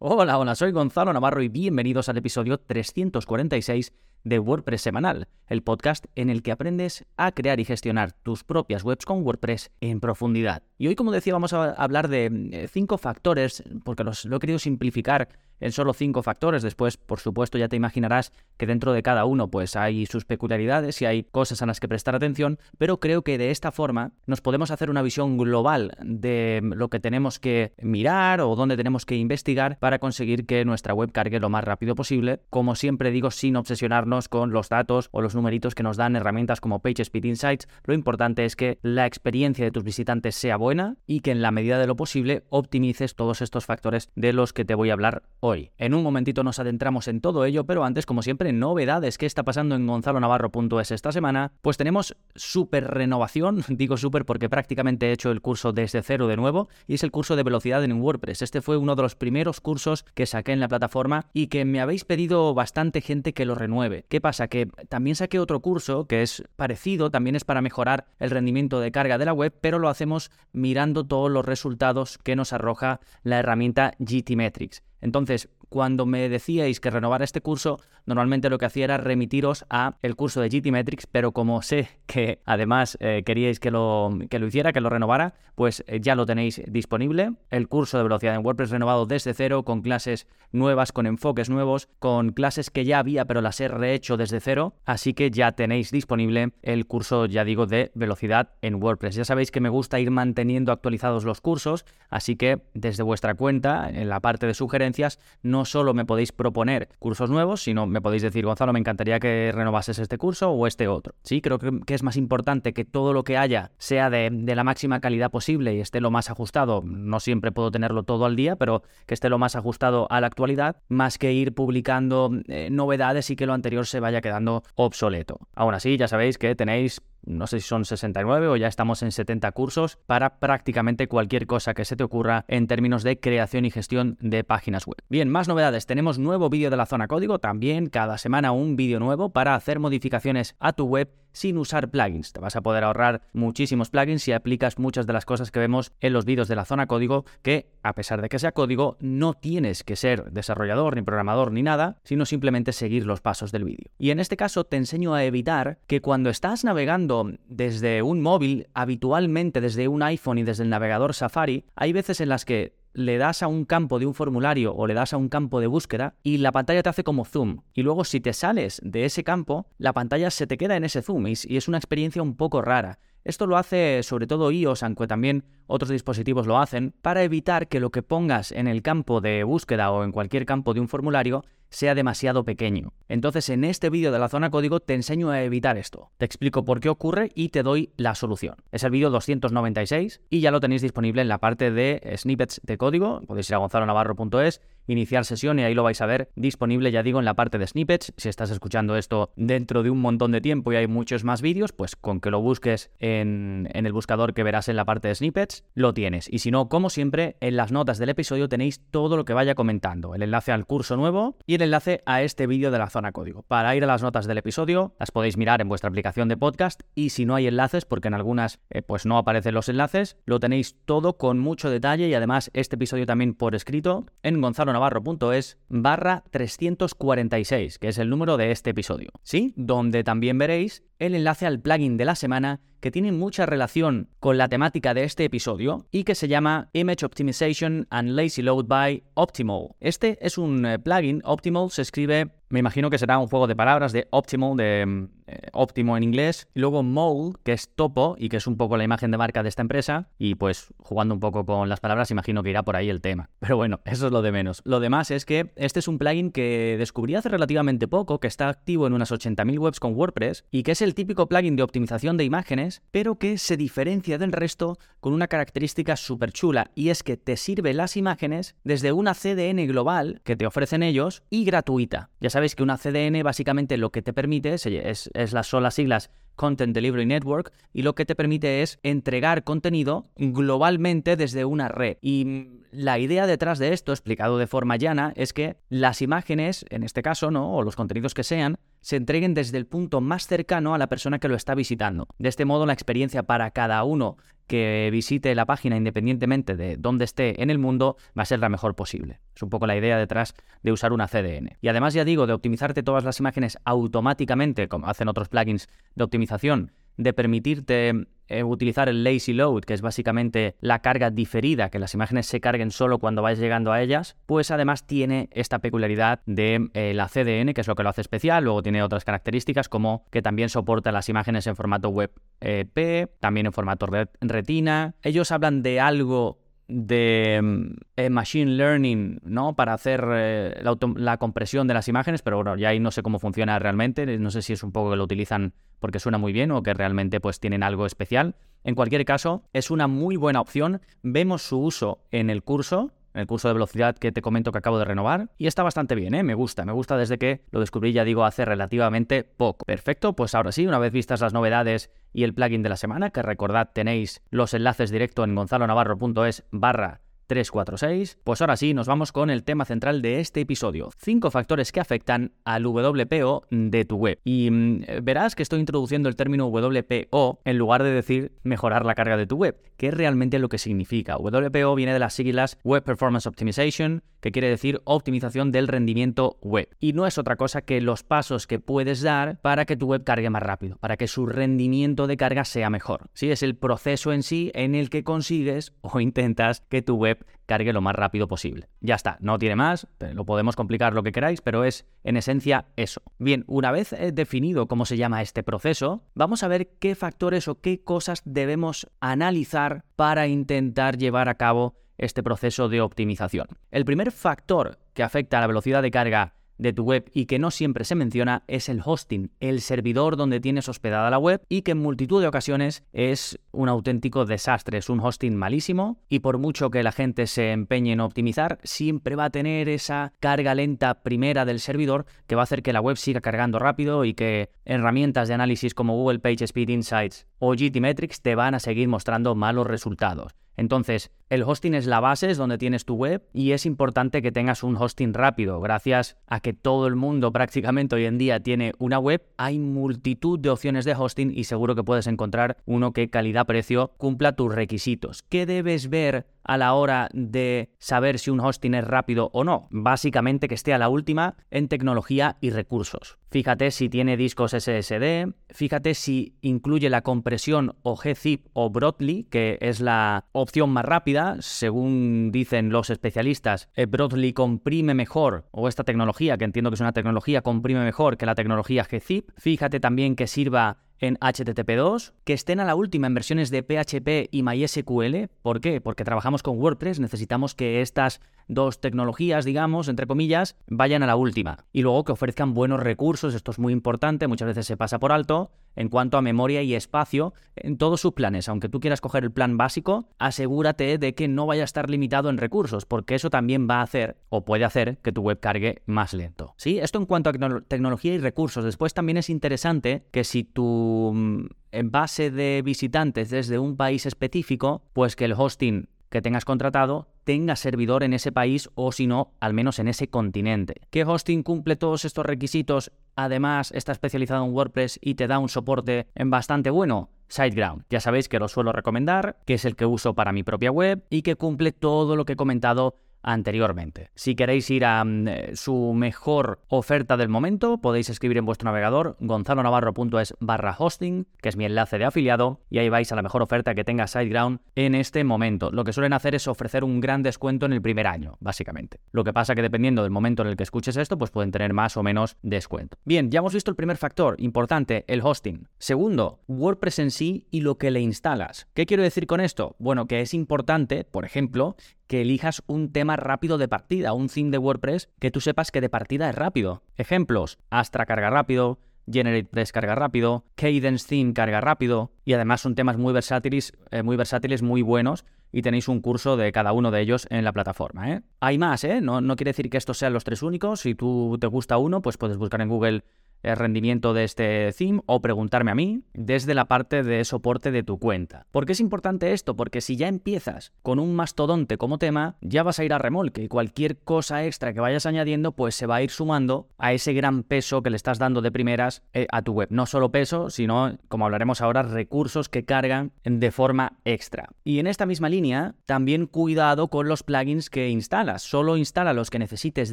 Hola, 0.00 0.38
hola, 0.38 0.54
soy 0.54 0.70
Gonzalo 0.70 1.12
Navarro 1.12 1.42
y 1.42 1.48
bienvenidos 1.48 2.08
al 2.08 2.16
episodio 2.18 2.58
346 2.58 3.92
de 4.22 4.38
WordPress 4.38 4.82
Semanal, 4.82 5.26
el 5.48 5.64
podcast 5.64 6.04
en 6.14 6.30
el 6.30 6.44
que 6.44 6.52
aprendes 6.52 7.04
a 7.16 7.32
crear 7.32 7.58
y 7.58 7.64
gestionar 7.64 8.12
tus 8.12 8.44
propias 8.44 8.84
webs 8.84 9.04
con 9.04 9.24
WordPress 9.24 9.72
en 9.80 9.98
profundidad. 9.98 10.62
Y 10.78 10.86
hoy, 10.86 10.94
como 10.94 11.10
decía, 11.10 11.32
vamos 11.32 11.52
a 11.52 11.72
hablar 11.72 12.06
de 12.06 12.26
eh, 12.52 12.68
cinco 12.68 12.96
factores, 12.96 13.64
porque 13.82 14.04
los, 14.04 14.24
lo 14.24 14.36
he 14.36 14.38
querido 14.38 14.60
simplificar 14.60 15.30
en 15.60 15.72
solo 15.72 15.92
cinco 15.92 16.22
factores. 16.22 16.62
Después, 16.62 16.96
por 16.96 17.20
supuesto, 17.20 17.58
ya 17.58 17.68
te 17.68 17.76
imaginarás 17.76 18.32
que 18.56 18.66
dentro 18.66 18.92
de 18.92 19.02
cada 19.02 19.24
uno 19.24 19.48
pues 19.50 19.76
hay 19.76 20.06
sus 20.06 20.24
peculiaridades 20.24 21.00
y 21.02 21.06
hay 21.06 21.24
cosas 21.24 21.62
a 21.62 21.66
las 21.66 21.80
que 21.80 21.88
prestar 21.88 22.14
atención, 22.14 22.58
pero 22.76 23.00
creo 23.00 23.22
que 23.22 23.38
de 23.38 23.50
esta 23.50 23.72
forma 23.72 24.12
nos 24.26 24.40
podemos 24.40 24.70
hacer 24.70 24.90
una 24.90 25.02
visión 25.02 25.36
global 25.38 25.96
de 26.02 26.60
lo 26.62 26.88
que 26.88 27.00
tenemos 27.00 27.38
que 27.38 27.72
mirar 27.80 28.40
o 28.40 28.54
dónde 28.56 28.76
tenemos 28.76 29.06
que 29.06 29.16
investigar 29.16 29.78
para 29.78 29.98
conseguir 29.98 30.46
que 30.46 30.64
nuestra 30.64 30.94
web 30.94 31.12
cargue 31.12 31.40
lo 31.40 31.48
más 31.48 31.64
rápido 31.64 31.94
posible, 31.94 32.40
como 32.50 32.74
siempre 32.74 33.10
digo, 33.10 33.30
sin 33.30 33.56
obsesionarnos 33.56 34.28
con 34.28 34.50
los 34.50 34.68
datos 34.68 35.08
o 35.12 35.22
los 35.22 35.34
numeritos 35.34 35.74
que 35.74 35.82
nos 35.82 35.96
dan 35.96 36.16
herramientas 36.16 36.60
como 36.60 36.80
PageSpeed 36.80 37.24
Insights. 37.24 37.68
Lo 37.84 37.94
importante 37.94 38.44
es 38.44 38.56
que 38.56 38.78
la 38.82 39.06
experiencia 39.06 39.64
de 39.64 39.70
tus 39.70 39.84
visitantes 39.84 40.34
sea 40.34 40.56
buena 40.56 40.96
y 41.06 41.20
que 41.20 41.30
en 41.30 41.42
la 41.42 41.50
medida 41.50 41.78
de 41.78 41.86
lo 41.86 41.96
posible 41.96 42.44
optimices 42.50 43.14
todos 43.14 43.42
estos 43.42 43.66
factores 43.66 44.10
de 44.14 44.32
los 44.32 44.52
que 44.52 44.64
te 44.64 44.74
voy 44.74 44.90
a 44.90 44.94
hablar 44.94 45.22
hoy 45.40 45.47
hoy. 45.48 45.70
En 45.78 45.94
un 45.94 46.02
momentito 46.02 46.44
nos 46.44 46.58
adentramos 46.58 47.08
en 47.08 47.20
todo 47.20 47.44
ello, 47.44 47.64
pero 47.64 47.84
antes, 47.84 48.06
como 48.06 48.22
siempre, 48.22 48.52
novedades. 48.52 49.18
¿Qué 49.18 49.26
está 49.26 49.42
pasando 49.42 49.74
en 49.74 49.86
gonzalonavarro.es 49.86 50.90
esta 50.90 51.10
semana? 51.10 51.52
Pues 51.62 51.76
tenemos 51.76 52.16
súper 52.34 52.84
renovación, 52.84 53.64
digo 53.68 53.96
súper 53.96 54.24
porque 54.24 54.48
prácticamente 54.48 55.08
he 55.08 55.12
hecho 55.12 55.30
el 55.30 55.40
curso 55.40 55.72
desde 55.72 56.02
cero 56.02 56.26
de 56.26 56.36
nuevo, 56.36 56.68
y 56.86 56.94
es 56.94 57.02
el 57.02 57.10
curso 57.10 57.34
de 57.34 57.42
velocidad 57.42 57.82
en 57.82 58.00
WordPress. 58.00 58.42
Este 58.42 58.60
fue 58.60 58.76
uno 58.76 58.94
de 58.94 59.02
los 59.02 59.14
primeros 59.14 59.60
cursos 59.60 60.04
que 60.14 60.26
saqué 60.26 60.52
en 60.52 60.60
la 60.60 60.68
plataforma 60.68 61.26
y 61.32 61.46
que 61.48 61.64
me 61.64 61.80
habéis 61.80 62.04
pedido 62.04 62.54
bastante 62.54 63.00
gente 63.00 63.32
que 63.32 63.46
lo 63.46 63.54
renueve. 63.54 64.04
¿Qué 64.08 64.20
pasa? 64.20 64.48
Que 64.48 64.66
también 64.88 65.16
saqué 65.16 65.40
otro 65.40 65.60
curso 65.60 66.06
que 66.06 66.22
es 66.22 66.44
parecido, 66.56 67.10
también 67.10 67.36
es 67.36 67.44
para 67.44 67.62
mejorar 67.62 68.06
el 68.18 68.30
rendimiento 68.30 68.80
de 68.80 68.92
carga 68.92 69.18
de 69.18 69.24
la 69.24 69.32
web, 69.32 69.54
pero 69.60 69.78
lo 69.78 69.88
hacemos 69.88 70.30
mirando 70.52 71.06
todos 71.06 71.30
los 71.30 71.44
resultados 71.44 72.18
que 72.18 72.36
nos 72.36 72.52
arroja 72.52 73.00
la 73.22 73.38
herramienta 73.38 73.94
GTmetrix. 73.98 74.82
Entonces, 75.00 75.48
cuando 75.68 76.06
me 76.06 76.28
decíais 76.28 76.80
que 76.80 76.90
renovara 76.90 77.24
este 77.24 77.40
curso, 77.40 77.80
normalmente 78.06 78.50
lo 78.50 78.58
que 78.58 78.66
hacía 78.66 78.84
era 78.84 78.96
remitiros 78.96 79.64
a 79.70 79.96
el 80.02 80.16
curso 80.16 80.40
de 80.40 80.48
GTmetrix, 80.48 81.06
pero 81.06 81.32
como 81.32 81.62
sé 81.62 81.88
que 82.06 82.40
además 82.44 82.96
eh, 83.00 83.22
queríais 83.24 83.60
que 83.60 83.70
lo, 83.70 84.10
que 84.30 84.38
lo 84.38 84.46
hiciera, 84.46 84.72
que 84.72 84.80
lo 84.80 84.88
renovara, 84.88 85.34
pues 85.54 85.82
eh, 85.86 85.98
ya 86.00 86.14
lo 86.14 86.24
tenéis 86.24 86.62
disponible. 86.68 87.32
El 87.50 87.68
curso 87.68 87.98
de 87.98 88.04
velocidad 88.04 88.34
en 88.34 88.44
WordPress 88.44 88.70
renovado 88.70 89.06
desde 89.06 89.34
cero, 89.34 89.64
con 89.64 89.82
clases 89.82 90.26
nuevas, 90.52 90.92
con 90.92 91.06
enfoques 91.06 91.50
nuevos, 91.50 91.88
con 91.98 92.30
clases 92.30 92.70
que 92.70 92.84
ya 92.84 93.00
había, 93.00 93.24
pero 93.24 93.40
las 93.40 93.60
he 93.60 93.68
rehecho 93.68 94.16
desde 94.16 94.40
cero. 94.40 94.74
Así 94.84 95.14
que 95.14 95.30
ya 95.30 95.52
tenéis 95.52 95.90
disponible 95.90 96.52
el 96.62 96.86
curso, 96.86 97.26
ya 97.26 97.44
digo, 97.44 97.66
de 97.66 97.90
velocidad 97.94 98.50
en 98.62 98.82
WordPress. 98.82 99.16
Ya 99.16 99.24
sabéis 99.24 99.50
que 99.50 99.60
me 99.60 99.68
gusta 99.68 100.00
ir 100.00 100.10
manteniendo 100.10 100.72
actualizados 100.72 101.24
los 101.24 101.40
cursos, 101.40 101.84
así 102.08 102.36
que 102.36 102.62
desde 102.74 103.02
vuestra 103.02 103.34
cuenta, 103.34 103.90
en 103.90 104.08
la 104.08 104.20
parte 104.20 104.46
de 104.46 104.54
sugerencias, 104.54 105.18
no 105.42 105.57
no 105.58 105.64
solo 105.64 105.92
me 105.92 106.04
podéis 106.04 106.30
proponer 106.30 106.88
cursos 107.00 107.30
nuevos, 107.30 107.62
sino 107.64 107.84
me 107.84 108.00
podéis 108.00 108.22
decir, 108.22 108.46
Gonzalo, 108.46 108.72
me 108.72 108.78
encantaría 108.78 109.18
que 109.18 109.50
renovases 109.52 109.98
este 109.98 110.16
curso 110.16 110.52
o 110.52 110.68
este 110.68 110.86
otro. 110.86 111.16
Sí, 111.24 111.40
creo 111.40 111.58
que, 111.58 111.94
es 111.94 112.04
más 112.04 112.16
importante 112.16 112.72
que 112.72 112.84
todo 112.84 113.12
lo 113.12 113.24
que 113.24 113.36
haya 113.36 113.72
sea 113.76 114.08
de, 114.08 114.30
la 114.30 114.62
máxima 114.62 115.00
calidad 115.00 115.32
posible 115.32 115.74
y 115.74 115.80
esté 115.80 116.00
lo 116.00 116.12
más 116.12 116.30
ajustado. 116.30 116.82
No 116.84 117.18
siempre 117.18 117.50
puedo 117.50 117.72
tenerlo 117.72 118.04
todo 118.04 118.24
al 118.24 118.36
día, 118.36 118.54
pero 118.54 118.84
que 119.06 119.14
esté 119.14 119.28
lo 119.28 119.38
más 119.38 119.56
ajustado 119.56 120.06
a 120.12 120.20
la 120.20 120.28
actualidad, 120.28 120.76
más 120.88 121.18
que 121.18 121.32
ir 121.32 121.52
publicando 121.54 122.30
eh, 122.46 122.68
novedades 122.70 123.28
y 123.30 123.34
que 123.34 123.46
lo 123.46 123.52
anterior 123.52 123.84
se 123.84 123.98
vaya 123.98 124.20
quedando 124.20 124.62
obsoleto. 124.76 125.40
Aún 125.56 125.74
así, 125.74 125.96
ya 125.96 126.06
sabéis 126.06 126.38
que 126.38 126.54
tenéis 126.54 127.02
no 127.24 127.46
sé 127.46 127.60
si 127.60 127.68
son 127.68 127.84
69 127.84 128.48
o 128.48 128.56
ya 128.56 128.68
estamos 128.68 129.02
en 129.02 129.12
70 129.12 129.50
cursos 129.52 129.98
para 130.06 130.38
prácticamente 130.38 131.08
cualquier 131.08 131.46
cosa 131.46 131.74
que 131.74 131.84
se 131.84 131.96
te 131.96 132.04
ocurra 132.04 132.44
en 132.48 132.66
términos 132.66 133.02
de 133.02 133.20
creación 133.20 133.64
y 133.64 133.70
gestión 133.70 134.16
de 134.20 134.44
páginas 134.44 134.86
web. 134.86 134.98
Bien, 135.08 135.28
más 135.28 135.48
novedades. 135.48 135.86
Tenemos 135.86 136.18
nuevo 136.18 136.48
vídeo 136.48 136.70
de 136.70 136.76
la 136.76 136.86
zona 136.86 137.08
código, 137.08 137.38
también 137.38 137.88
cada 137.88 138.18
semana 138.18 138.52
un 138.52 138.76
vídeo 138.76 139.00
nuevo 139.00 139.30
para 139.30 139.54
hacer 139.54 139.78
modificaciones 139.78 140.56
a 140.58 140.72
tu 140.72 140.86
web 140.86 141.10
sin 141.38 141.56
usar 141.56 141.90
plugins. 141.90 142.32
Te 142.32 142.40
vas 142.40 142.56
a 142.56 142.62
poder 142.62 142.82
ahorrar 142.82 143.22
muchísimos 143.32 143.90
plugins 143.90 144.22
si 144.22 144.32
aplicas 144.32 144.78
muchas 144.78 145.06
de 145.06 145.12
las 145.12 145.24
cosas 145.24 145.52
que 145.52 145.60
vemos 145.60 145.92
en 146.00 146.12
los 146.12 146.24
vídeos 146.24 146.48
de 146.48 146.56
la 146.56 146.64
zona 146.64 146.88
código, 146.88 147.24
que 147.42 147.70
a 147.82 147.94
pesar 147.94 148.20
de 148.20 148.28
que 148.28 148.40
sea 148.40 148.52
código, 148.52 148.96
no 149.00 149.34
tienes 149.34 149.84
que 149.84 149.94
ser 149.94 150.32
desarrollador 150.32 150.96
ni 150.96 151.02
programador 151.02 151.52
ni 151.52 151.62
nada, 151.62 151.98
sino 152.02 152.26
simplemente 152.26 152.72
seguir 152.72 153.06
los 153.06 153.20
pasos 153.20 153.52
del 153.52 153.64
vídeo. 153.64 153.90
Y 153.98 154.10
en 154.10 154.18
este 154.18 154.36
caso 154.36 154.64
te 154.64 154.76
enseño 154.76 155.14
a 155.14 155.24
evitar 155.24 155.78
que 155.86 156.00
cuando 156.00 156.28
estás 156.28 156.64
navegando 156.64 157.30
desde 157.46 158.02
un 158.02 158.20
móvil, 158.20 158.66
habitualmente 158.74 159.60
desde 159.60 159.86
un 159.86 160.02
iPhone 160.02 160.38
y 160.38 160.42
desde 160.42 160.64
el 160.64 160.70
navegador 160.70 161.14
Safari, 161.14 161.64
hay 161.76 161.92
veces 161.92 162.20
en 162.20 162.30
las 162.30 162.44
que 162.44 162.74
le 162.98 163.16
das 163.16 163.42
a 163.42 163.46
un 163.46 163.64
campo 163.64 163.98
de 163.98 164.06
un 164.06 164.14
formulario 164.14 164.74
o 164.74 164.86
le 164.86 164.94
das 164.94 165.12
a 165.12 165.16
un 165.16 165.28
campo 165.28 165.60
de 165.60 165.68
búsqueda 165.68 166.16
y 166.22 166.38
la 166.38 166.52
pantalla 166.52 166.82
te 166.82 166.88
hace 166.88 167.04
como 167.04 167.24
zoom. 167.24 167.60
Y 167.72 167.82
luego 167.82 168.04
si 168.04 168.20
te 168.20 168.32
sales 168.32 168.80
de 168.84 169.04
ese 169.04 169.22
campo, 169.22 169.66
la 169.78 169.92
pantalla 169.92 170.30
se 170.30 170.46
te 170.46 170.58
queda 170.58 170.76
en 170.76 170.84
ese 170.84 171.00
zoom 171.00 171.28
y, 171.28 171.32
es 171.32 171.68
una 171.68 171.78
experiencia 171.78 172.22
un 172.22 172.36
poco 172.36 172.60
rara. 172.60 172.98
Esto 173.24 173.46
lo 173.46 173.56
hace 173.56 174.02
sobre 174.02 174.26
todo 174.26 174.50
iOS, 174.50 174.82
aunque 174.82 175.06
también 175.06 175.44
otros 175.68 175.90
dispositivos 175.90 176.48
lo 176.48 176.58
hacen, 176.58 176.92
para 177.00 177.22
evitar 177.22 177.68
que 177.68 177.78
lo 177.78 177.90
que 177.90 178.02
pongas 178.02 178.50
en 178.50 178.66
el 178.66 178.82
campo 178.82 179.20
de 179.20 179.44
búsqueda 179.44 179.92
o 179.92 180.02
en 180.02 180.10
cualquier 180.10 180.44
campo 180.44 180.74
de 180.74 180.80
un 180.80 180.88
formulario 180.88 181.44
sea 181.70 181.94
demasiado 181.94 182.44
pequeño. 182.44 182.92
Entonces 183.08 183.48
en 183.48 183.64
este 183.64 183.90
vídeo 183.90 184.12
de 184.12 184.18
la 184.18 184.28
zona 184.28 184.50
código 184.50 184.80
te 184.80 184.94
enseño 184.94 185.30
a 185.30 185.42
evitar 185.42 185.76
esto. 185.76 186.10
Te 186.18 186.24
explico 186.24 186.64
por 186.64 186.80
qué 186.80 186.88
ocurre 186.88 187.30
y 187.34 187.50
te 187.50 187.62
doy 187.62 187.92
la 187.96 188.14
solución. 188.14 188.56
Es 188.72 188.84
el 188.84 188.90
vídeo 188.90 189.10
296 189.10 190.20
y 190.30 190.40
ya 190.40 190.50
lo 190.50 190.60
tenéis 190.60 190.82
disponible 190.82 191.22
en 191.22 191.28
la 191.28 191.38
parte 191.38 191.70
de 191.70 192.14
snippets 192.16 192.60
de 192.64 192.78
código. 192.78 193.20
Podéis 193.26 193.50
ir 193.50 193.56
a 193.56 193.58
gonzalonavarro.es 193.58 194.60
iniciar 194.86 195.26
sesión 195.26 195.58
y 195.58 195.64
ahí 195.64 195.74
lo 195.74 195.82
vais 195.82 196.00
a 196.00 196.06
ver 196.06 196.30
disponible, 196.34 196.90
ya 196.90 197.02
digo, 197.02 197.18
en 197.18 197.26
la 197.26 197.34
parte 197.34 197.58
de 197.58 197.66
snippets. 197.66 198.12
Si 198.16 198.28
estás 198.28 198.50
escuchando 198.50 198.96
esto 198.96 199.32
dentro 199.36 199.82
de 199.82 199.90
un 199.90 200.00
montón 200.00 200.32
de 200.32 200.40
tiempo 200.40 200.72
y 200.72 200.76
hay 200.76 200.86
muchos 200.86 201.24
más 201.24 201.42
vídeos, 201.42 201.72
pues 201.72 201.94
con 201.94 202.20
que 202.20 202.30
lo 202.30 202.40
busques 202.40 202.90
en, 202.98 203.68
en 203.74 203.84
el 203.84 203.92
buscador 203.92 204.32
que 204.32 204.42
verás 204.42 204.68
en 204.68 204.76
la 204.76 204.86
parte 204.86 205.08
de 205.08 205.14
snippets, 205.14 205.57
lo 205.74 205.94
tienes. 205.94 206.28
Y 206.30 206.38
si 206.38 206.50
no, 206.50 206.68
como 206.68 206.90
siempre, 206.90 207.36
en 207.40 207.56
las 207.56 207.72
notas 207.72 207.98
del 207.98 208.08
episodio 208.08 208.48
tenéis 208.48 208.80
todo 208.90 209.16
lo 209.16 209.24
que 209.24 209.32
vaya 209.32 209.54
comentando, 209.54 210.14
el 210.14 210.22
enlace 210.22 210.52
al 210.52 210.66
curso 210.66 210.96
nuevo 210.96 211.36
y 211.46 211.54
el 211.54 211.62
enlace 211.62 212.02
a 212.06 212.22
este 212.22 212.46
vídeo 212.46 212.70
de 212.70 212.78
la 212.78 212.90
zona 212.90 213.12
código. 213.12 213.42
Para 213.42 213.74
ir 213.76 213.84
a 213.84 213.86
las 213.86 214.02
notas 214.02 214.26
del 214.26 214.38
episodio, 214.38 214.94
las 214.98 215.10
podéis 215.10 215.36
mirar 215.36 215.60
en 215.60 215.68
vuestra 215.68 215.88
aplicación 215.88 216.28
de 216.28 216.36
podcast 216.36 216.82
y 216.94 217.10
si 217.10 217.24
no 217.24 217.34
hay 217.34 217.46
enlaces, 217.46 217.84
porque 217.84 218.08
en 218.08 218.14
algunas 218.14 218.60
eh, 218.70 218.82
pues 218.82 219.06
no 219.06 219.18
aparecen 219.18 219.54
los 219.54 219.68
enlaces, 219.68 220.16
lo 220.24 220.40
tenéis 220.40 220.76
todo 220.84 221.16
con 221.16 221.38
mucho 221.38 221.70
detalle 221.70 222.08
y 222.08 222.14
además 222.14 222.50
este 222.54 222.76
episodio 222.76 223.06
también 223.06 223.34
por 223.34 223.54
escrito 223.54 224.06
en 224.22 224.40
Gonzalo 224.40 224.72
navarro.es 224.72 225.58
barra 225.68 226.24
346, 226.30 227.78
que 227.78 227.88
es 227.88 227.98
el 227.98 228.10
número 228.10 228.36
de 228.36 228.50
este 228.50 228.70
episodio. 228.70 229.10
Sí, 229.22 229.52
donde 229.56 230.04
también 230.04 230.38
veréis 230.38 230.82
el 230.98 231.14
enlace 231.14 231.46
al 231.46 231.60
plugin 231.60 231.96
de 231.96 232.04
la 232.04 232.14
semana 232.14 232.60
que 232.80 232.90
tiene 232.90 233.12
mucha 233.12 233.46
relación 233.46 234.08
con 234.20 234.38
la 234.38 234.48
temática 234.48 234.94
de 234.94 235.04
este 235.04 235.24
episodio 235.24 235.86
y 235.90 236.04
que 236.04 236.14
se 236.14 236.28
llama 236.28 236.70
Image 236.72 237.04
Optimization 237.04 237.86
and 237.90 238.10
Lazy 238.10 238.42
Load 238.42 238.66
by 238.66 239.02
Optimal. 239.14 239.70
Este 239.80 240.18
es 240.20 240.38
un 240.38 240.64
eh, 240.64 240.78
plugin, 240.78 241.20
Optimal 241.24 241.70
se 241.70 241.82
escribe 241.82 242.30
me 242.50 242.60
imagino 242.60 242.90
que 242.90 242.98
será 242.98 243.18
un 243.18 243.28
juego 243.28 243.46
de 243.46 243.54
palabras 243.54 243.92
de 243.92 244.08
optimal, 244.10 244.56
de 244.56 244.84
mm, 244.86 245.08
eh, 245.26 245.48
óptimo 245.52 245.96
en 245.96 246.02
inglés. 246.02 246.48
Y 246.54 246.60
luego 246.60 246.82
mole, 246.82 247.34
que 247.44 247.52
es 247.52 247.68
topo 247.74 248.16
y 248.18 248.28
que 248.28 248.38
es 248.38 248.46
un 248.46 248.56
poco 248.56 248.76
la 248.76 248.84
imagen 248.84 249.10
de 249.10 249.18
marca 249.18 249.42
de 249.42 249.48
esta 249.48 249.62
empresa. 249.62 250.08
Y 250.18 250.34
pues 250.34 250.72
jugando 250.78 251.14
un 251.14 251.20
poco 251.20 251.44
con 251.44 251.68
las 251.68 251.80
palabras, 251.80 252.10
imagino 252.10 252.42
que 252.42 252.50
irá 252.50 252.62
por 252.62 252.76
ahí 252.76 252.88
el 252.88 253.00
tema. 253.00 253.30
Pero 253.38 253.56
bueno, 253.56 253.80
eso 253.84 254.06
es 254.06 254.12
lo 254.12 254.22
de 254.22 254.32
menos. 254.32 254.62
Lo 254.64 254.80
demás 254.80 255.10
es 255.10 255.24
que 255.24 255.52
este 255.56 255.80
es 255.80 255.88
un 255.88 255.98
plugin 255.98 256.30
que 256.30 256.76
descubrí 256.78 257.14
hace 257.14 257.28
relativamente 257.28 257.88
poco, 257.88 258.20
que 258.20 258.28
está 258.28 258.48
activo 258.48 258.86
en 258.86 258.94
unas 258.94 259.12
80.000 259.12 259.58
webs 259.58 259.80
con 259.80 259.94
WordPress 259.94 260.44
y 260.50 260.62
que 260.62 260.72
es 260.72 260.82
el 260.82 260.94
típico 260.94 261.28
plugin 261.28 261.56
de 261.56 261.62
optimización 261.62 262.16
de 262.16 262.24
imágenes, 262.24 262.82
pero 262.90 263.16
que 263.16 263.38
se 263.38 263.56
diferencia 263.56 264.18
del 264.18 264.32
resto 264.32 264.78
con 265.00 265.12
una 265.12 265.28
característica 265.28 265.96
súper 265.96 266.32
chula 266.32 266.70
y 266.74 266.88
es 266.88 267.02
que 267.02 267.16
te 267.16 267.36
sirve 267.36 267.74
las 267.74 267.96
imágenes 267.96 268.56
desde 268.64 268.92
una 268.92 269.14
CDN 269.14 269.66
global 269.66 270.20
que 270.24 270.36
te 270.36 270.46
ofrecen 270.46 270.82
ellos 270.82 271.22
y 271.30 271.44
gratuita. 271.44 272.10
Ya 272.20 272.30
sabéis 272.38 272.54
que 272.54 272.62
una 272.62 272.78
CDN 272.78 273.24
básicamente 273.24 273.76
lo 273.76 273.90
que 273.90 274.00
te 274.00 274.12
permite 274.12 274.54
es, 274.54 275.10
las, 275.32 275.46
son 275.48 275.64
las 275.64 275.74
siglas 275.74 276.08
Content 276.36 276.72
Delivery 276.72 277.04
Network 277.04 277.52
y 277.72 277.82
lo 277.82 277.96
que 277.96 278.06
te 278.06 278.14
permite 278.14 278.62
es 278.62 278.78
entregar 278.84 279.42
contenido 279.42 280.06
globalmente 280.16 281.16
desde 281.16 281.44
una 281.44 281.66
red. 281.66 281.96
Y 282.00 282.46
la 282.70 283.00
idea 283.00 283.26
detrás 283.26 283.58
de 283.58 283.72
esto, 283.72 283.90
explicado 283.90 284.38
de 284.38 284.46
forma 284.46 284.76
llana, 284.76 285.12
es 285.16 285.32
que 285.32 285.56
las 285.68 286.00
imágenes, 286.00 286.64
en 286.70 286.84
este 286.84 287.02
caso, 287.02 287.32
¿no? 287.32 287.56
o 287.56 287.64
los 287.64 287.74
contenidos 287.74 288.14
que 288.14 288.22
sean, 288.22 288.56
se 288.80 288.96
entreguen 288.96 289.34
desde 289.34 289.58
el 289.58 289.66
punto 289.66 290.00
más 290.00 290.26
cercano 290.26 290.74
a 290.74 290.78
la 290.78 290.88
persona 290.88 291.18
que 291.18 291.28
lo 291.28 291.34
está 291.34 291.54
visitando. 291.54 292.08
De 292.18 292.28
este 292.28 292.44
modo, 292.44 292.66
la 292.66 292.72
experiencia 292.72 293.22
para 293.22 293.50
cada 293.50 293.82
uno 293.84 294.16
que 294.46 294.88
visite 294.90 295.34
la 295.34 295.46
página 295.46 295.76
independientemente 295.76 296.56
de 296.56 296.76
dónde 296.76 297.04
esté 297.04 297.42
en 297.42 297.50
el 297.50 297.58
mundo 297.58 297.96
va 298.18 298.22
a 298.22 298.26
ser 298.26 298.40
la 298.40 298.48
mejor 298.48 298.74
posible. 298.74 299.20
Es 299.36 299.42
un 299.42 299.50
poco 299.50 299.66
la 299.66 299.76
idea 299.76 299.98
detrás 299.98 300.34
de 300.62 300.72
usar 300.72 300.92
una 300.92 301.06
CDN. 301.06 301.58
Y 301.60 301.68
además 301.68 301.94
ya 301.94 302.04
digo, 302.04 302.26
de 302.26 302.32
optimizarte 302.32 302.82
todas 302.82 303.04
las 303.04 303.20
imágenes 303.20 303.58
automáticamente, 303.64 304.68
como 304.68 304.86
hacen 304.86 305.08
otros 305.08 305.28
plugins 305.28 305.68
de 305.94 306.04
optimización, 306.04 306.72
de 306.96 307.12
permitirte 307.12 308.08
eh, 308.28 308.44
utilizar 308.44 308.88
el 308.88 309.04
lazy 309.04 309.32
load, 309.32 309.62
que 309.62 309.74
es 309.74 309.80
básicamente 309.80 310.56
la 310.60 310.80
carga 310.80 311.10
diferida, 311.10 311.70
que 311.70 311.78
las 311.78 311.94
imágenes 311.94 312.26
se 312.26 312.40
carguen 312.40 312.70
solo 312.70 312.98
cuando 312.98 313.22
vais 313.22 313.38
llegando 313.38 313.72
a 313.72 313.82
ellas, 313.82 314.16
pues 314.26 314.50
además 314.50 314.86
tiene 314.86 315.28
esta 315.32 315.58
peculiaridad 315.58 316.20
de 316.26 316.68
eh, 316.74 316.92
la 316.94 317.08
CDN, 317.08 317.54
que 317.54 317.60
es 317.60 317.68
lo 317.68 317.74
que 317.74 317.82
lo 317.82 317.88
hace 317.88 318.00
especial, 318.00 318.44
luego 318.44 318.62
tiene 318.62 318.82
otras 318.82 319.04
características 319.04 319.68
como 319.68 320.04
que 320.10 320.22
también 320.22 320.48
soporta 320.48 320.92
las 320.92 321.08
imágenes 321.08 321.46
en 321.46 321.56
formato 321.56 321.88
web 321.88 322.12
eh, 322.40 322.64
P, 322.72 323.08
también 323.20 323.46
en 323.46 323.52
formato 323.52 323.86
retina. 324.20 324.94
Ellos 325.02 325.32
hablan 325.32 325.62
de 325.62 325.80
algo 325.80 326.38
de 326.68 327.40
mm, 327.42 328.10
machine 328.10 328.52
learning, 328.52 329.20
¿no? 329.24 329.56
Para 329.56 329.72
hacer 329.72 330.04
la, 330.04 330.76
la, 330.96 331.16
compresión 331.16 331.66
de 331.66 331.74
las 331.74 331.88
imágenes, 331.88 332.22
pero 332.22 332.36
bueno, 332.36 332.56
ya 332.56 332.68
ahí 332.68 332.78
no 332.78 332.90
sé 332.90 333.02
cómo 333.02 333.18
funciona 333.18 333.58
realmente, 333.58 334.18
no 334.18 334.30
sé 334.30 334.42
si 334.42 334.52
es 334.52 334.62
un 334.62 334.72
poco 334.72 334.90
que 334.90 334.96
lo 334.96 335.04
utilizan 335.04 335.54
porque 335.80 336.00
suena 336.00 336.18
muy 336.18 336.32
bien 336.32 336.50
o 336.50 336.62
que 336.62 336.74
realmente 336.74 337.20
pues 337.20 337.40
tienen 337.40 337.62
algo 337.62 337.86
especial. 337.86 338.36
En 338.64 338.74
cualquier 338.74 339.04
caso, 339.04 339.44
es 339.52 339.70
una 339.70 339.86
muy 339.86 340.16
buena 340.16 340.40
opción. 340.40 340.80
Vemos 341.02 341.42
su 341.42 341.58
uso 341.58 342.00
en 342.10 342.30
el 342.30 342.42
curso, 342.42 342.92
en 343.14 343.20
el 343.20 343.26
curso 343.26 343.48
de 343.48 343.54
velocidad 343.54 343.96
que 343.96 344.12
te 344.12 344.22
comento 344.22 344.52
que 344.52 344.58
acabo 344.58 344.78
de 344.78 344.84
renovar. 344.84 345.30
Y 345.38 345.46
está 345.46 345.62
bastante 345.62 345.94
bien, 345.94 346.14
¿eh? 346.14 346.22
Me 346.22 346.34
gusta, 346.34 346.64
me 346.64 346.72
gusta 346.72 346.96
desde 346.96 347.18
que 347.18 347.42
lo 347.50 347.60
descubrí, 347.60 347.92
ya 347.92 348.04
digo, 348.04 348.24
hace 348.24 348.44
relativamente 348.44 349.24
poco. 349.24 349.64
Perfecto, 349.64 350.14
pues 350.14 350.34
ahora 350.34 350.52
sí, 350.52 350.66
una 350.66 350.78
vez 350.78 350.92
vistas 350.92 351.20
las 351.20 351.32
novedades 351.32 351.90
y 352.12 352.24
el 352.24 352.34
plugin 352.34 352.62
de 352.62 352.68
la 352.68 352.76
semana, 352.76 353.10
que 353.10 353.22
recordad 353.22 353.70
tenéis 353.72 354.22
los 354.30 354.54
enlaces 354.54 354.90
directo 354.90 355.24
en 355.24 355.34
gonzalonavarro.es 355.34 356.44
barra 356.50 357.00
346. 357.28 358.18
Pues 358.24 358.40
ahora 358.40 358.56
sí, 358.56 358.74
nos 358.74 358.88
vamos 358.88 359.12
con 359.12 359.30
el 359.30 359.44
tema 359.44 359.64
central 359.64 360.02
de 360.02 360.18
este 360.18 360.40
episodio. 360.40 360.90
Cinco 360.98 361.30
factores 361.30 361.70
que 361.70 361.80
afectan 361.80 362.32
al 362.44 362.66
WPO 362.66 363.44
de 363.50 363.84
tu 363.84 363.96
web. 363.96 364.18
Y 364.24 364.50
mm, 364.50 364.80
verás 365.02 365.36
que 365.36 365.42
estoy 365.42 365.60
introduciendo 365.60 366.08
el 366.08 366.16
término 366.16 366.46
WPO 366.46 367.40
en 367.44 367.58
lugar 367.58 367.82
de 367.84 367.92
decir 367.92 368.32
mejorar 368.42 368.84
la 368.84 368.94
carga 368.94 369.16
de 369.16 369.26
tu 369.26 369.36
web, 369.36 369.56
que 369.76 369.88
es 369.88 369.94
realmente 369.94 370.38
lo 370.38 370.48
que 370.48 370.58
significa. 370.58 371.16
WPO 371.16 371.74
viene 371.74 371.92
de 371.92 371.98
las 371.98 372.14
siglas 372.14 372.58
Web 372.64 372.82
Performance 372.82 373.26
Optimization, 373.26 374.02
que 374.20 374.32
quiere 374.32 374.48
decir 374.48 374.80
optimización 374.84 375.52
del 375.52 375.68
rendimiento 375.68 376.38
web. 376.40 376.68
Y 376.80 376.92
no 376.92 377.06
es 377.06 377.18
otra 377.18 377.36
cosa 377.36 377.62
que 377.62 377.80
los 377.80 378.02
pasos 378.02 378.46
que 378.46 378.58
puedes 378.58 379.02
dar 379.02 379.38
para 379.40 379.64
que 379.64 379.76
tu 379.76 379.86
web 379.86 380.02
cargue 380.02 380.30
más 380.30 380.42
rápido, 380.42 380.76
para 380.78 380.96
que 380.96 381.06
su 381.06 381.26
rendimiento 381.26 382.06
de 382.06 382.16
carga 382.16 382.44
sea 382.44 382.70
mejor. 382.70 383.10
Sí, 383.12 383.30
es 383.30 383.42
el 383.42 383.54
proceso 383.54 384.12
en 384.12 384.22
sí 384.22 384.50
en 384.54 384.74
el 384.74 384.90
que 384.90 385.04
consigues 385.04 385.72
o 385.82 386.00
intentas 386.00 386.62
que 386.68 386.82
tu 386.82 386.96
web 386.96 387.17
cargue 387.46 387.72
lo 387.72 387.80
más 387.80 387.94
rápido 387.94 388.28
posible. 388.28 388.68
Ya 388.80 388.94
está, 388.94 389.16
no 389.20 389.38
tiene 389.38 389.56
más, 389.56 389.86
lo 390.12 390.24
podemos 390.24 390.56
complicar 390.56 390.94
lo 390.94 391.02
que 391.02 391.12
queráis, 391.12 391.40
pero 391.40 391.64
es 391.64 391.86
en 392.04 392.16
esencia 392.16 392.66
eso. 392.76 393.02
Bien, 393.18 393.44
una 393.46 393.70
vez 393.72 393.94
definido 394.12 394.68
cómo 394.68 394.84
se 394.84 394.96
llama 394.96 395.22
este 395.22 395.42
proceso, 395.42 396.02
vamos 396.14 396.42
a 396.42 396.48
ver 396.48 396.70
qué 396.78 396.94
factores 396.94 397.48
o 397.48 397.60
qué 397.60 397.82
cosas 397.82 398.22
debemos 398.24 398.88
analizar 399.00 399.84
para 399.96 400.26
intentar 400.26 400.98
llevar 400.98 401.28
a 401.28 401.36
cabo 401.36 401.74
este 401.98 402.22
proceso 402.22 402.68
de 402.68 402.80
optimización. 402.80 403.48
El 403.70 403.84
primer 403.84 404.12
factor 404.12 404.78
que 404.94 405.02
afecta 405.02 405.38
a 405.38 405.40
la 405.40 405.46
velocidad 405.48 405.82
de 405.82 405.90
carga 405.90 406.34
de 406.58 406.72
tu 406.72 406.84
web 406.84 407.10
y 407.14 407.26
que 407.26 407.38
no 407.38 407.50
siempre 407.50 407.84
se 407.84 407.94
menciona 407.94 408.42
es 408.48 408.68
el 408.68 408.82
hosting, 408.84 409.30
el 409.40 409.60
servidor 409.60 410.16
donde 410.16 410.40
tienes 410.40 410.68
hospedada 410.68 411.10
la 411.10 411.18
web 411.18 411.42
y 411.48 411.62
que 411.62 411.72
en 411.72 411.78
multitud 411.78 412.20
de 412.20 412.28
ocasiones 412.28 412.84
es 412.92 413.38
un 413.52 413.68
auténtico 413.68 414.26
desastre, 414.26 414.78
es 414.78 414.90
un 414.90 415.00
hosting 415.00 415.34
malísimo 415.34 416.00
y 416.08 416.18
por 416.20 416.38
mucho 416.38 416.70
que 416.70 416.82
la 416.82 416.92
gente 416.92 417.26
se 417.26 417.52
empeñe 417.52 417.92
en 417.92 418.00
optimizar, 418.00 418.58
siempre 418.62 419.16
va 419.16 419.26
a 419.26 419.30
tener 419.30 419.68
esa 419.68 420.12
carga 420.20 420.54
lenta 420.54 421.02
primera 421.02 421.44
del 421.44 421.60
servidor 421.60 422.06
que 422.26 422.34
va 422.34 422.42
a 422.42 422.44
hacer 422.44 422.62
que 422.62 422.72
la 422.72 422.80
web 422.80 422.96
siga 422.96 423.20
cargando 423.20 423.58
rápido 423.58 424.04
y 424.04 424.14
que 424.14 424.50
herramientas 424.64 425.28
de 425.28 425.34
análisis 425.34 425.74
como 425.74 425.94
Google 425.94 426.18
PageSpeed 426.18 426.68
Insights 426.68 427.26
o 427.38 427.52
GTmetrix 427.52 428.20
te 428.20 428.34
van 428.34 428.54
a 428.54 428.60
seguir 428.60 428.88
mostrando 428.88 429.34
malos 429.34 429.66
resultados. 429.66 430.34
Entonces, 430.56 431.12
el 431.30 431.42
hosting 431.42 431.74
es 431.74 431.86
la 431.86 432.00
base, 432.00 432.30
es 432.30 432.38
donde 432.38 432.58
tienes 432.58 432.84
tu 432.84 432.94
web 432.94 433.22
y 433.32 433.52
es 433.52 433.66
importante 433.66 434.22
que 434.22 434.32
tengas 434.32 434.62
un 434.62 434.76
hosting 434.76 435.12
rápido. 435.12 435.60
Gracias 435.60 436.16
a 436.26 436.40
que 436.40 436.54
todo 436.54 436.86
el 436.86 436.96
mundo 436.96 437.32
prácticamente 437.38 437.96
hoy 437.96 438.06
en 438.06 438.18
día 438.18 438.40
tiene 438.40 438.72
una 438.78 438.98
web, 438.98 439.26
hay 439.36 439.58
multitud 439.58 440.38
de 440.38 440.50
opciones 440.50 440.84
de 440.84 440.94
hosting 440.94 441.30
y 441.34 441.44
seguro 441.44 441.74
que 441.74 441.84
puedes 441.84 442.06
encontrar 442.06 442.56
uno 442.64 442.92
que 442.92 443.10
calidad-precio 443.10 443.92
cumpla 443.98 444.32
tus 444.32 444.54
requisitos. 444.54 445.22
¿Qué 445.22 445.44
debes 445.44 445.90
ver 445.90 446.26
a 446.44 446.56
la 446.56 446.72
hora 446.72 447.10
de 447.12 447.70
saber 447.78 448.18
si 448.18 448.30
un 448.30 448.40
hosting 448.40 448.74
es 448.74 448.84
rápido 448.84 449.30
o 449.34 449.44
no? 449.44 449.68
Básicamente 449.70 450.48
que 450.48 450.54
esté 450.54 450.72
a 450.72 450.78
la 450.78 450.88
última 450.88 451.36
en 451.50 451.68
tecnología 451.68 452.38
y 452.40 452.50
recursos. 452.50 453.18
Fíjate 453.30 453.70
si 453.70 453.90
tiene 453.90 454.16
discos 454.16 454.52
SSD, 454.52 455.34
fíjate 455.50 455.92
si 455.92 456.36
incluye 456.40 456.88
la 456.88 457.02
compresión 457.02 457.76
o 457.82 457.96
gzip 457.96 458.46
o 458.54 458.70
Broadly, 458.70 459.24
que 459.24 459.58
es 459.60 459.80
la 459.80 460.24
opción 460.32 460.70
más 460.70 460.86
rápida, 460.86 461.17
según 461.40 462.30
dicen 462.32 462.70
los 462.70 462.90
especialistas, 462.90 463.68
eh, 463.74 463.86
Broadly 463.86 464.32
comprime 464.32 464.94
mejor, 464.94 465.46
o 465.50 465.68
esta 465.68 465.84
tecnología, 465.84 466.36
que 466.36 466.44
entiendo 466.44 466.70
que 466.70 466.74
es 466.74 466.80
una 466.80 466.92
tecnología, 466.92 467.42
comprime 467.42 467.84
mejor 467.84 468.16
que 468.16 468.26
la 468.26 468.34
tecnología 468.34 468.84
gzip. 468.84 469.30
Fíjate 469.36 469.80
también 469.80 470.16
que 470.16 470.26
sirva 470.26 470.78
en 471.00 471.16
HTTP2, 471.18 472.12
que 472.24 472.32
estén 472.32 472.60
a 472.60 472.64
la 472.64 472.74
última 472.74 473.06
en 473.06 473.14
versiones 473.14 473.50
de 473.50 473.62
PHP 473.62 474.28
y 474.30 474.42
MySQL. 474.42 475.28
¿Por 475.42 475.60
qué? 475.60 475.80
Porque 475.80 476.04
trabajamos 476.04 476.42
con 476.42 476.58
WordPress, 476.58 477.00
necesitamos 477.00 477.54
que 477.54 477.80
estas 477.80 478.20
dos 478.48 478.80
tecnologías, 478.80 479.44
digamos, 479.44 479.88
entre 479.88 480.06
comillas, 480.06 480.56
vayan 480.66 481.02
a 481.02 481.06
la 481.06 481.16
última. 481.16 481.64
Y 481.72 481.82
luego 481.82 482.04
que 482.04 482.12
ofrezcan 482.12 482.54
buenos 482.54 482.80
recursos, 482.80 483.34
esto 483.34 483.50
es 483.50 483.58
muy 483.58 483.72
importante, 483.72 484.26
muchas 484.26 484.48
veces 484.48 484.66
se 484.66 484.76
pasa 484.76 484.98
por 484.98 485.12
alto, 485.12 485.50
en 485.78 485.88
cuanto 485.88 486.18
a 486.18 486.22
memoria 486.22 486.62
y 486.62 486.74
espacio 486.74 487.34
en 487.54 487.78
todos 487.78 488.00
sus 488.00 488.12
planes. 488.12 488.48
Aunque 488.48 488.68
tú 488.68 488.80
quieras 488.80 489.00
coger 489.00 489.22
el 489.22 489.30
plan 489.30 489.56
básico, 489.56 490.08
asegúrate 490.18 490.98
de 490.98 491.14
que 491.14 491.28
no 491.28 491.46
vaya 491.46 491.62
a 491.62 491.64
estar 491.64 491.88
limitado 491.88 492.30
en 492.30 492.38
recursos, 492.38 492.84
porque 492.84 493.14
eso 493.14 493.30
también 493.30 493.68
va 493.70 493.76
a 493.76 493.82
hacer 493.82 494.16
o 494.28 494.44
puede 494.44 494.64
hacer 494.64 494.98
que 494.98 495.12
tu 495.12 495.22
web 495.22 495.38
cargue 495.38 495.82
más 495.86 496.14
lento. 496.14 496.54
¿Sí? 496.56 496.78
Esto 496.80 496.98
en 496.98 497.06
cuanto 497.06 497.30
a 497.30 497.60
tecnología 497.68 498.14
y 498.14 498.18
recursos. 498.18 498.64
Después 498.64 498.92
también 498.92 499.18
es 499.18 499.30
interesante 499.30 500.04
que 500.10 500.24
si 500.24 500.42
tu 500.42 500.87
mm, 501.14 501.46
base 501.84 502.30
de 502.30 502.62
visitantes 502.64 503.30
desde 503.30 503.58
un 503.58 503.76
país 503.76 504.06
específico, 504.06 504.82
pues 504.92 505.16
que 505.16 505.24
el 505.24 505.34
hosting 505.34 505.88
que 506.10 506.22
tengas 506.22 506.44
contratado 506.44 507.08
tenga 507.24 507.56
servidor 507.56 508.02
en 508.02 508.14
ese 508.14 508.32
país 508.32 508.70
o 508.74 508.92
si 508.92 509.06
no, 509.06 509.32
al 509.40 509.52
menos 509.52 509.78
en 509.78 509.88
ese 509.88 510.08
continente. 510.08 510.80
¿Qué 510.90 511.04
hosting 511.04 511.42
cumple 511.42 511.76
todos 511.76 512.04
estos 512.06 512.24
requisitos? 512.24 512.90
Además, 513.16 513.70
está 513.72 513.92
especializado 513.92 514.44
en 514.46 514.52
WordPress 514.52 514.98
y 515.02 515.14
te 515.14 515.26
da 515.26 515.38
un 515.38 515.50
soporte 515.50 516.06
en 516.14 516.30
bastante 516.30 516.70
bueno. 516.70 517.10
SiteGround. 517.28 517.84
Ya 517.90 518.00
sabéis 518.00 518.26
que 518.28 518.38
lo 518.38 518.48
suelo 518.48 518.72
recomendar, 518.72 519.36
que 519.44 519.54
es 519.54 519.66
el 519.66 519.76
que 519.76 519.84
uso 519.84 520.14
para 520.14 520.32
mi 520.32 520.42
propia 520.42 520.70
web 520.70 521.04
y 521.10 521.20
que 521.20 521.36
cumple 521.36 521.72
todo 521.72 522.16
lo 522.16 522.24
que 522.24 522.32
he 522.32 522.36
comentado 522.36 522.96
anteriormente. 523.22 524.10
Si 524.14 524.34
queréis 524.34 524.70
ir 524.70 524.84
a 524.84 525.04
mm, 525.04 525.28
eh, 525.28 525.50
su 525.54 525.92
mejor 525.94 526.60
oferta 526.68 527.16
del 527.16 527.28
momento, 527.28 527.78
podéis 527.78 528.10
escribir 528.10 528.38
en 528.38 528.46
vuestro 528.46 528.66
navegador 528.66 529.16
gonzalonavarro.es 529.20 530.34
barra 530.40 530.74
hosting, 530.78 531.26
que 531.40 531.48
es 531.48 531.56
mi 531.56 531.64
enlace 531.64 531.98
de 531.98 532.04
afiliado, 532.04 532.60
y 532.70 532.78
ahí 532.78 532.88
vais 532.88 533.10
a 533.12 533.16
la 533.16 533.22
mejor 533.22 533.42
oferta 533.42 533.74
que 533.74 533.84
tenga 533.84 534.06
SiteGround 534.06 534.60
en 534.74 534.94
este 534.94 535.24
momento. 535.24 535.70
Lo 535.70 535.84
que 535.84 535.92
suelen 535.92 536.12
hacer 536.12 536.34
es 536.34 536.48
ofrecer 536.48 536.84
un 536.84 537.00
gran 537.00 537.22
descuento 537.22 537.66
en 537.66 537.72
el 537.72 537.82
primer 537.82 538.06
año, 538.06 538.36
básicamente. 538.40 539.00
Lo 539.12 539.24
que 539.24 539.32
pasa 539.32 539.54
que 539.54 539.62
dependiendo 539.62 540.02
del 540.02 540.10
momento 540.10 540.42
en 540.42 540.48
el 540.48 540.56
que 540.56 540.62
escuches 540.62 540.96
esto, 540.96 541.18
pues 541.18 541.30
pueden 541.30 541.50
tener 541.50 541.72
más 541.72 541.96
o 541.96 542.02
menos 542.02 542.36
descuento. 542.42 542.98
Bien, 543.04 543.30
ya 543.30 543.40
hemos 543.40 543.54
visto 543.54 543.70
el 543.70 543.76
primer 543.76 543.96
factor 543.96 544.36
importante, 544.38 545.04
el 545.08 545.22
hosting. 545.22 545.68
Segundo, 545.78 546.40
WordPress 546.48 546.98
en 546.98 547.10
sí 547.10 547.46
y 547.50 547.60
lo 547.60 547.78
que 547.78 547.90
le 547.90 548.00
instalas. 548.00 548.68
¿Qué 548.74 548.86
quiero 548.86 549.02
decir 549.02 549.26
con 549.26 549.40
esto? 549.40 549.76
Bueno, 549.78 550.06
que 550.06 550.20
es 550.20 550.34
importante, 550.34 551.04
por 551.04 551.24
ejemplo, 551.24 551.76
que 552.08 552.22
elijas 552.22 552.62
un 552.66 552.90
tema 552.90 553.16
rápido 553.16 553.58
de 553.58 553.68
partida, 553.68 554.12
un 554.12 554.28
theme 554.28 554.50
de 554.50 554.58
WordPress 554.58 555.08
que 555.20 555.30
tú 555.30 555.40
sepas 555.40 555.70
que 555.70 555.80
de 555.80 555.88
partida 555.88 556.28
es 556.28 556.34
rápido. 556.34 556.82
Ejemplos, 556.96 557.58
Astra 557.70 558.06
carga 558.06 558.30
rápido, 558.30 558.80
GeneratePress 559.10 559.72
carga 559.72 559.94
rápido, 559.94 560.44
Cadence 560.56 561.06
Theme 561.06 561.32
carga 561.32 561.60
rápido, 561.60 562.10
y 562.24 562.32
además 562.32 562.60
son 562.60 562.74
temas 562.74 562.96
muy 562.96 563.12
versátiles, 563.12 563.72
eh, 563.90 564.02
muy 564.02 564.16
versátiles, 564.16 564.62
muy 564.62 564.82
buenos, 564.82 565.24
y 565.52 565.62
tenéis 565.62 565.88
un 565.88 566.00
curso 566.00 566.36
de 566.36 566.52
cada 566.52 566.72
uno 566.72 566.90
de 566.90 567.00
ellos 567.00 567.26
en 567.30 567.44
la 567.44 567.52
plataforma. 567.52 568.12
¿eh? 568.12 568.22
Hay 568.40 568.58
más, 568.58 568.84
¿eh? 568.84 569.00
No, 569.00 569.20
no 569.20 569.36
quiere 569.36 569.50
decir 569.50 569.70
que 569.70 569.78
estos 569.78 569.98
sean 569.98 570.12
los 570.12 570.24
tres 570.24 570.42
únicos, 570.42 570.80
si 570.80 570.94
tú 570.94 571.38
te 571.40 571.46
gusta 571.46 571.78
uno, 571.78 572.02
pues 572.02 572.16
puedes 572.16 572.36
buscar 572.36 572.60
en 572.60 572.68
Google 572.68 573.04
el 573.42 573.56
rendimiento 573.56 574.14
de 574.14 574.24
este 574.24 574.72
theme 574.72 575.00
o 575.06 575.20
preguntarme 575.20 575.70
a 575.70 575.74
mí 575.74 576.02
desde 576.14 576.54
la 576.54 576.66
parte 576.66 577.02
de 577.02 577.24
soporte 577.24 577.70
de 577.70 577.82
tu 577.82 577.98
cuenta. 577.98 578.46
¿Por 578.50 578.66
qué 578.66 578.72
es 578.72 578.80
importante 578.80 579.32
esto? 579.32 579.56
Porque 579.56 579.80
si 579.80 579.96
ya 579.96 580.08
empiezas 580.08 580.72
con 580.82 580.98
un 580.98 581.14
mastodonte 581.14 581.78
como 581.78 581.98
tema, 581.98 582.36
ya 582.40 582.62
vas 582.62 582.78
a 582.78 582.84
ir 582.84 582.92
a 582.92 582.98
remolque 582.98 583.42
y 583.42 583.48
cualquier 583.48 583.98
cosa 583.98 584.44
extra 584.44 584.72
que 584.72 584.80
vayas 584.80 585.06
añadiendo 585.06 585.52
pues 585.52 585.74
se 585.74 585.86
va 585.86 585.96
a 585.96 586.02
ir 586.02 586.10
sumando 586.10 586.68
a 586.78 586.92
ese 586.92 587.12
gran 587.12 587.42
peso 587.42 587.82
que 587.82 587.90
le 587.90 587.96
estás 587.96 588.18
dando 588.18 588.40
de 588.40 588.52
primeras 588.52 589.02
eh, 589.12 589.26
a 589.30 589.42
tu 589.42 589.52
web. 589.52 589.68
No 589.70 589.86
solo 589.86 590.10
peso, 590.10 590.50
sino, 590.50 590.98
como 591.08 591.24
hablaremos 591.24 591.60
ahora, 591.60 591.82
recursos 591.82 592.48
que 592.48 592.64
cargan 592.64 593.12
de 593.24 593.50
forma 593.50 593.98
extra. 594.04 594.50
Y 594.64 594.78
en 594.78 594.86
esta 594.86 595.06
misma 595.06 595.28
línea, 595.28 595.74
también 595.86 596.26
cuidado 596.26 596.88
con 596.88 597.08
los 597.08 597.22
plugins 597.22 597.70
que 597.70 597.88
instalas. 597.88 598.42
Solo 598.42 598.76
instala 598.76 599.12
los 599.12 599.30
que 599.30 599.38
necesites 599.38 599.92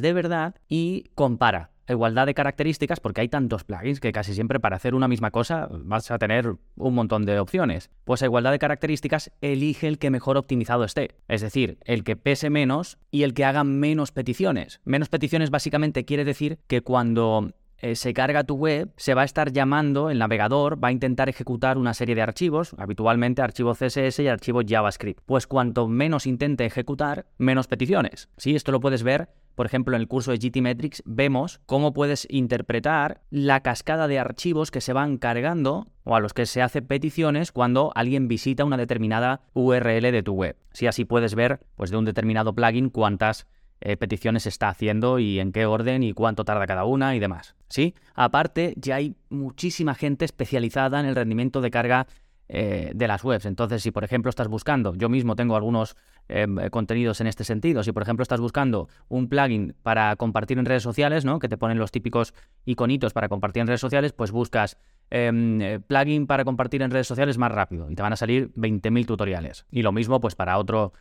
de 0.00 0.12
verdad 0.12 0.54
y 0.68 1.10
compara 1.14 1.70
igualdad 1.92 2.26
de 2.26 2.34
características, 2.34 3.00
porque 3.00 3.20
hay 3.20 3.28
tantos 3.28 3.64
plugins 3.64 4.00
que 4.00 4.12
casi 4.12 4.34
siempre 4.34 4.60
para 4.60 4.76
hacer 4.76 4.94
una 4.94 5.08
misma 5.08 5.30
cosa 5.30 5.68
vas 5.70 6.10
a 6.10 6.18
tener 6.18 6.56
un 6.76 6.94
montón 6.94 7.24
de 7.24 7.38
opciones. 7.38 7.90
Pues 8.04 8.22
a 8.22 8.26
igualdad 8.26 8.52
de 8.52 8.58
características, 8.58 9.32
elige 9.40 9.88
el 9.88 9.98
que 9.98 10.10
mejor 10.10 10.36
optimizado 10.36 10.84
esté. 10.84 11.16
Es 11.28 11.40
decir, 11.40 11.78
el 11.84 12.04
que 12.04 12.16
pese 12.16 12.50
menos 12.50 12.98
y 13.10 13.22
el 13.22 13.34
que 13.34 13.44
haga 13.44 13.64
menos 13.64 14.12
peticiones. 14.12 14.80
Menos 14.84 15.08
peticiones 15.08 15.50
básicamente 15.50 16.04
quiere 16.04 16.24
decir 16.24 16.58
que 16.66 16.82
cuando 16.82 17.52
eh, 17.78 17.94
se 17.94 18.14
carga 18.14 18.44
tu 18.44 18.54
web, 18.54 18.92
se 18.96 19.14
va 19.14 19.22
a 19.22 19.26
estar 19.26 19.52
llamando, 19.52 20.08
el 20.08 20.18
navegador 20.18 20.82
va 20.82 20.88
a 20.88 20.92
intentar 20.92 21.28
ejecutar 21.28 21.76
una 21.76 21.92
serie 21.92 22.14
de 22.14 22.22
archivos, 22.22 22.74
habitualmente 22.78 23.42
archivo 23.42 23.74
CSS 23.74 24.20
y 24.20 24.28
archivo 24.28 24.62
JavaScript. 24.66 25.20
Pues 25.26 25.46
cuanto 25.46 25.86
menos 25.86 26.26
intente 26.26 26.64
ejecutar, 26.64 27.26
menos 27.36 27.66
peticiones. 27.66 28.28
Sí, 28.38 28.54
esto 28.54 28.72
lo 28.72 28.80
puedes 28.80 29.02
ver 29.02 29.28
por 29.56 29.66
ejemplo, 29.66 29.96
en 29.96 30.02
el 30.02 30.06
curso 30.06 30.30
de 30.30 30.38
GTmetrix 30.38 31.02
vemos 31.06 31.60
cómo 31.66 31.92
puedes 31.94 32.28
interpretar 32.30 33.22
la 33.30 33.60
cascada 33.60 34.06
de 34.06 34.18
archivos 34.18 34.70
que 34.70 34.82
se 34.82 34.92
van 34.92 35.16
cargando 35.16 35.88
o 36.04 36.14
a 36.14 36.20
los 36.20 36.34
que 36.34 36.46
se 36.46 36.62
hace 36.62 36.82
peticiones 36.82 37.52
cuando 37.52 37.90
alguien 37.94 38.28
visita 38.28 38.64
una 38.64 38.76
determinada 38.76 39.40
URL 39.54 40.12
de 40.12 40.22
tu 40.22 40.34
web. 40.34 40.56
Si 40.72 40.86
así 40.86 41.06
puedes 41.06 41.34
ver, 41.34 41.60
pues 41.74 41.90
de 41.90 41.96
un 41.96 42.04
determinado 42.04 42.54
plugin 42.54 42.90
cuántas 42.90 43.46
eh, 43.80 43.96
peticiones 43.96 44.46
está 44.46 44.68
haciendo 44.68 45.18
y 45.18 45.40
en 45.40 45.52
qué 45.52 45.64
orden 45.64 46.02
y 46.02 46.12
cuánto 46.12 46.44
tarda 46.44 46.66
cada 46.66 46.84
una 46.84 47.16
y 47.16 47.18
demás. 47.18 47.56
¿Sí? 47.68 47.94
Aparte, 48.14 48.74
ya 48.76 48.96
hay 48.96 49.16
muchísima 49.30 49.94
gente 49.94 50.24
especializada 50.26 51.00
en 51.00 51.06
el 51.06 51.16
rendimiento 51.16 51.62
de 51.62 51.70
carga 51.70 52.06
eh, 52.48 52.92
de 52.94 53.08
las 53.08 53.24
webs. 53.24 53.44
Entonces, 53.44 53.82
si 53.82 53.90
por 53.90 54.04
ejemplo 54.04 54.30
estás 54.30 54.46
buscando, 54.46 54.94
yo 54.94 55.08
mismo 55.08 55.34
tengo 55.34 55.56
algunos 55.56 55.96
eh, 56.28 56.46
contenidos 56.70 57.20
en 57.20 57.26
este 57.26 57.42
sentido, 57.42 57.82
si 57.82 57.90
por 57.90 58.04
ejemplo 58.04 58.22
estás 58.22 58.40
buscando 58.40 58.88
un 59.08 59.28
plugin 59.28 59.74
para 59.82 60.14
compartir 60.14 60.56
en 60.58 60.64
redes 60.64 60.84
sociales, 60.84 61.24
¿no? 61.24 61.40
que 61.40 61.48
te 61.48 61.58
ponen 61.58 61.78
los 61.78 61.90
típicos 61.90 62.34
iconitos 62.64 63.12
para 63.12 63.28
compartir 63.28 63.62
en 63.62 63.66
redes 63.66 63.80
sociales, 63.80 64.12
pues 64.12 64.30
buscas 64.30 64.78
em, 65.10 65.60
eh, 65.60 65.80
plugin 65.80 66.28
para 66.28 66.44
compartir 66.44 66.82
en 66.82 66.92
redes 66.92 67.08
sociales 67.08 67.36
más 67.36 67.50
rápido 67.50 67.90
y 67.90 67.96
te 67.96 68.02
van 68.02 68.12
a 68.12 68.16
salir 68.16 68.52
20.000 68.54 69.06
tutoriales. 69.06 69.66
Y 69.72 69.82
lo 69.82 69.90
mismo 69.90 70.20
pues 70.20 70.36
para 70.36 70.56
otro 70.58 70.92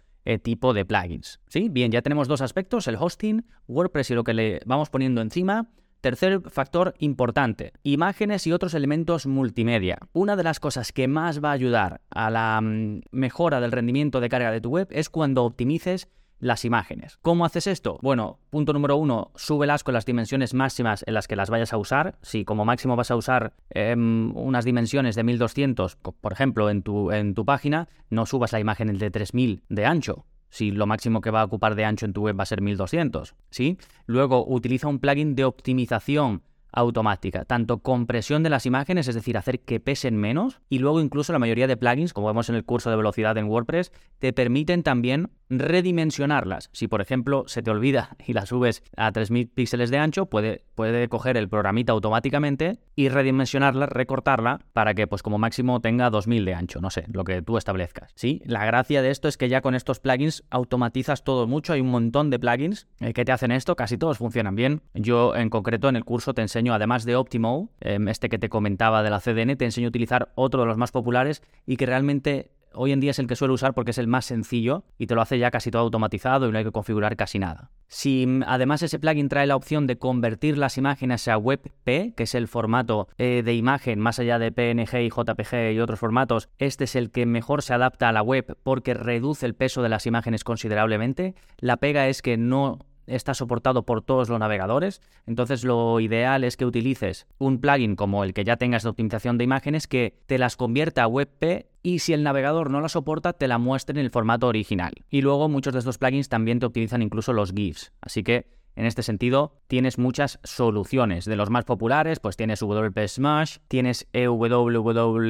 tipo 0.41 0.73
de 0.73 0.85
plugins. 0.85 1.39
¿Sí? 1.47 1.69
Bien, 1.69 1.91
ya 1.91 2.01
tenemos 2.01 2.27
dos 2.27 2.41
aspectos, 2.41 2.87
el 2.87 2.95
hosting, 2.99 3.45
WordPress 3.67 4.09
y 4.09 4.15
lo 4.15 4.23
que 4.23 4.33
le 4.33 4.61
vamos 4.65 4.89
poniendo 4.89 5.21
encima. 5.21 5.69
Tercer 6.05 6.39
factor 6.51 6.93
importante, 7.00 7.74
imágenes 7.81 8.45
y 8.45 8.51
otros 8.51 8.75
elementos 8.75 9.25
multimedia. 9.25 9.97
Una 10.13 10.35
de 10.35 10.43
las 10.43 10.59
cosas 10.59 10.91
que 10.91 11.07
más 11.07 11.43
va 11.43 11.50
a 11.50 11.53
ayudar 11.53 12.01
a 12.12 12.29
la 12.29 12.62
mm, 12.62 13.01
mejora 13.09 13.59
del 13.59 13.71
rendimiento 13.71 14.19
de 14.19 14.29
carga 14.29 14.51
de 14.51 14.62
tu 14.62 14.69
web 14.69 14.88
es 14.91 15.09
cuando 15.09 15.43
optimices 15.43 16.07
las 16.38 16.63
imágenes. 16.63 17.17
¿Cómo 17.24 17.43
haces 17.43 17.65
esto? 17.65 17.97
Bueno, 18.03 18.38
punto 18.51 18.71
número 18.71 18.97
uno, 18.97 19.31
súbelas 19.33 19.83
con 19.83 19.95
las 19.95 20.05
dimensiones 20.05 20.53
máximas 20.53 21.03
en 21.07 21.15
las 21.15 21.27
que 21.27 21.35
las 21.35 21.50
vayas 21.50 21.74
a 21.74 21.77
usar. 21.77 22.19
Si 22.21 22.45
como 22.45 22.65
máximo 22.65 22.95
vas 22.95 23.09
a 23.09 23.15
usar 23.15 23.55
em, 23.71 24.31
unas 24.38 24.63
dimensiones 24.63 25.15
de 25.15 25.24
1200, 25.24 25.95
por 25.95 26.31
ejemplo, 26.31 26.69
en 26.69 26.83
tu, 26.83 27.09
en 27.09 27.33
tu 27.33 27.45
página, 27.45 27.88
no 28.12 28.27
subas 28.27 28.51
la 28.51 28.59
imagen 28.59 28.95
de 28.95 29.09
3000 29.09 29.63
de 29.69 29.85
ancho 29.88 30.27
si 30.55 30.71
lo 30.71 30.88
máximo 30.88 31.19
que 31.19 31.31
va 31.31 31.41
a 31.41 31.43
ocupar 31.43 31.75
de 31.75 31.83
ancho 31.83 32.05
en 32.05 32.13
tu 32.13 32.21
web 32.21 32.39
va 32.39 32.43
a 32.43 32.45
ser 32.45 32.62
1200, 32.62 33.35
¿sí? 33.50 33.77
Luego 34.05 34.45
utiliza 34.47 34.88
un 34.88 35.00
plugin 35.00 35.35
de 35.35 35.43
optimización 35.43 36.43
automática, 36.71 37.43
tanto 37.43 37.79
compresión 37.79 38.41
de 38.41 38.50
las 38.50 38.65
imágenes, 38.65 39.09
es 39.09 39.15
decir, 39.15 39.38
hacer 39.38 39.59
que 39.59 39.81
pesen 39.81 40.15
menos, 40.15 40.62
y 40.69 40.79
luego 40.79 41.01
incluso 41.01 41.33
la 41.33 41.39
mayoría 41.39 41.67
de 41.67 41.75
plugins, 41.75 42.13
como 42.13 42.27
vemos 42.27 42.47
en 42.47 42.55
el 42.55 42.63
curso 42.63 42.89
de 42.89 42.95
velocidad 42.95 43.38
en 43.38 43.47
WordPress, 43.47 43.91
te 44.19 44.31
permiten 44.31 44.81
también 44.81 45.29
redimensionarlas. 45.49 46.69
Si 46.73 46.87
por 46.87 47.01
ejemplo 47.01 47.43
se 47.47 47.61
te 47.61 47.71
olvida 47.71 48.15
y 48.25 48.33
la 48.33 48.45
subes 48.45 48.83
a 48.95 49.11
3000 49.11 49.49
píxeles 49.49 49.91
de 49.91 49.97
ancho, 49.97 50.25
puede, 50.27 50.63
puede 50.75 51.07
coger 51.07 51.37
el 51.37 51.49
programita 51.49 51.93
automáticamente 51.93 52.79
y 52.95 53.09
redimensionarla, 53.09 53.85
recortarla 53.85 54.61
para 54.73 54.93
que 54.93 55.07
pues 55.07 55.23
como 55.23 55.37
máximo 55.37 55.81
tenga 55.81 56.09
2000 56.09 56.45
de 56.45 56.53
ancho, 56.53 56.81
no 56.81 56.89
sé, 56.89 57.05
lo 57.11 57.23
que 57.23 57.41
tú 57.41 57.57
establezcas. 57.57 58.11
¿sí? 58.15 58.41
La 58.45 58.65
gracia 58.65 59.01
de 59.01 59.11
esto 59.11 59.27
es 59.27 59.37
que 59.37 59.49
ya 59.49 59.61
con 59.61 59.75
estos 59.75 59.99
plugins 59.99 60.43
automatizas 60.49 61.23
todo 61.23 61.47
mucho, 61.47 61.73
hay 61.73 61.81
un 61.81 61.89
montón 61.89 62.29
de 62.29 62.39
plugins 62.39 62.87
eh, 62.99 63.13
que 63.13 63.25
te 63.25 63.31
hacen 63.31 63.51
esto, 63.51 63.75
casi 63.75 63.97
todos 63.97 64.17
funcionan 64.17 64.55
bien. 64.55 64.81
Yo 64.93 65.35
en 65.35 65.49
concreto 65.49 65.89
en 65.89 65.95
el 65.95 66.05
curso 66.05 66.33
te 66.33 66.41
enseño 66.41 66.73
además 66.73 67.05
de 67.05 67.15
Optimo, 67.15 67.69
em, 67.81 68.07
este 68.07 68.29
que 68.29 68.39
te 68.39 68.49
comentaba 68.49 69.03
de 69.03 69.09
la 69.09 69.19
CDN, 69.19 69.55
te 69.55 69.65
enseño 69.65 69.87
a 69.87 69.89
utilizar 69.89 70.31
otro 70.35 70.61
de 70.61 70.67
los 70.67 70.77
más 70.77 70.91
populares 70.91 71.41
y 71.65 71.77
que 71.77 71.85
realmente 71.85 72.51
hoy 72.75 72.91
en 72.91 73.00
día 73.00 73.12
es 73.12 73.20
el 73.20 73.27
que 73.27 73.36
suelo 73.36 73.53
usar 73.53 73.74
porque 73.74 73.91
es 73.91 73.98
el 73.98 74.08
más 74.08 74.25
sencillo 74.25 74.84
y 74.98 75.08
te 75.08 75.15
lo 75.15 75.22
hace 75.22 75.39
ya 75.39 75.51
casi 75.51 75.72
todo 75.72 75.82
automatizado 75.82 76.48
y 76.48 76.51
no 76.51 76.58
hay 76.58 76.63
que 76.63 76.72
configurar 76.72 77.15
casi 77.15 77.39
nada. 77.39 77.72
Si 77.88 78.25
mm, 78.25 78.44
además 78.48 78.82
ese 78.84 79.00
plugin 79.00 79.29
trae 79.29 79.48
la 79.48 79.55
opción 79.55 79.88
de 79.88 79.98
convertir 79.98 80.58
las 80.58 80.77
imágenes 80.77 81.27
a 81.27 81.38
WebP, 81.38 82.15
que 82.15 82.24
es 82.24 82.36
el 82.36 82.48
formato 82.48 83.08
eh, 83.17 83.41
de 83.44 83.53
imagen 83.53 84.00
más 84.00 84.20
allá 84.20 84.39
de 84.39 84.51
PNG 84.51 85.01
y 85.01 85.10
JPG 85.10 85.74
y 85.74 85.79
otros 85.79 86.00
formatos, 86.00 86.50
este 86.58 86.86
es 86.86 86.96
el 86.96 87.12
que 87.12 87.25
mejor 87.25 87.62
se 87.62 87.74
adapta 87.74 88.10
a 88.10 88.12
la 88.12 88.22
web 88.22 88.58
porque 88.63 88.94
reduce 88.94 89.46
el 89.46 89.55
peso 89.55 89.82
de 89.82 89.89
las 89.89 90.05
imágenes 90.05 90.44
considerablemente. 90.44 91.36
La 91.60 91.77
pega 91.77 92.08
es 92.08 92.22
que 92.22 92.38
no 92.38 92.79
está 93.07 93.33
soportado 93.33 93.83
por 93.83 94.01
todos 94.01 94.29
los 94.29 94.39
navegadores, 94.39 95.01
entonces 95.25 95.63
lo 95.63 96.00
ideal 96.00 96.43
es 96.43 96.57
que 96.57 96.65
utilices 96.65 97.27
un 97.38 97.59
plugin 97.59 97.95
como 97.95 98.24
el 98.24 98.33
que 98.33 98.43
ya 98.43 98.57
tengas 98.57 98.83
de 98.83 98.89
optimización 98.89 99.38
de 99.38 99.43
imágenes 99.43 99.88
que 99.88 100.17
te 100.25 100.38
las 100.38 100.55
convierta 100.55 101.03
a 101.03 101.07
WebP 101.07 101.67
y 101.83 102.00
si 102.00 102.13
el 102.13 102.24
navegador 102.24 102.71
no 102.71 102.81
la 102.81 102.89
soporta 102.89 103.33
te 103.33 103.47
la 103.47 103.57
muestre 103.57 104.00
en 104.00 104.05
el 104.05 104.12
formato 104.12 104.47
original. 104.47 104.93
Y 105.09 105.21
luego 105.21 105.50
muchos 105.50 105.74
de 105.74 105.79
estos 105.79 105.97
plugins 105.97 106.29
también 106.29 106.59
te 106.59 106.65
optimizan 106.65 107.01
incluso 107.01 107.33
los 107.33 107.51
GIFs, 107.51 107.91
así 108.01 108.24
que 108.24 108.47
en 108.75 108.86
este 108.86 109.03
sentido, 109.03 109.53
tienes 109.67 109.98
muchas 109.98 110.39
soluciones. 110.44 111.25
De 111.25 111.36
los 111.36 111.50
más 111.50 111.65
populares, 111.65 112.20
pues 112.20 112.38
tienes 112.38 112.60
WP 112.60 113.08
Smash, 113.08 113.58
tienes 113.67 114.08
EWWW, 114.13 115.25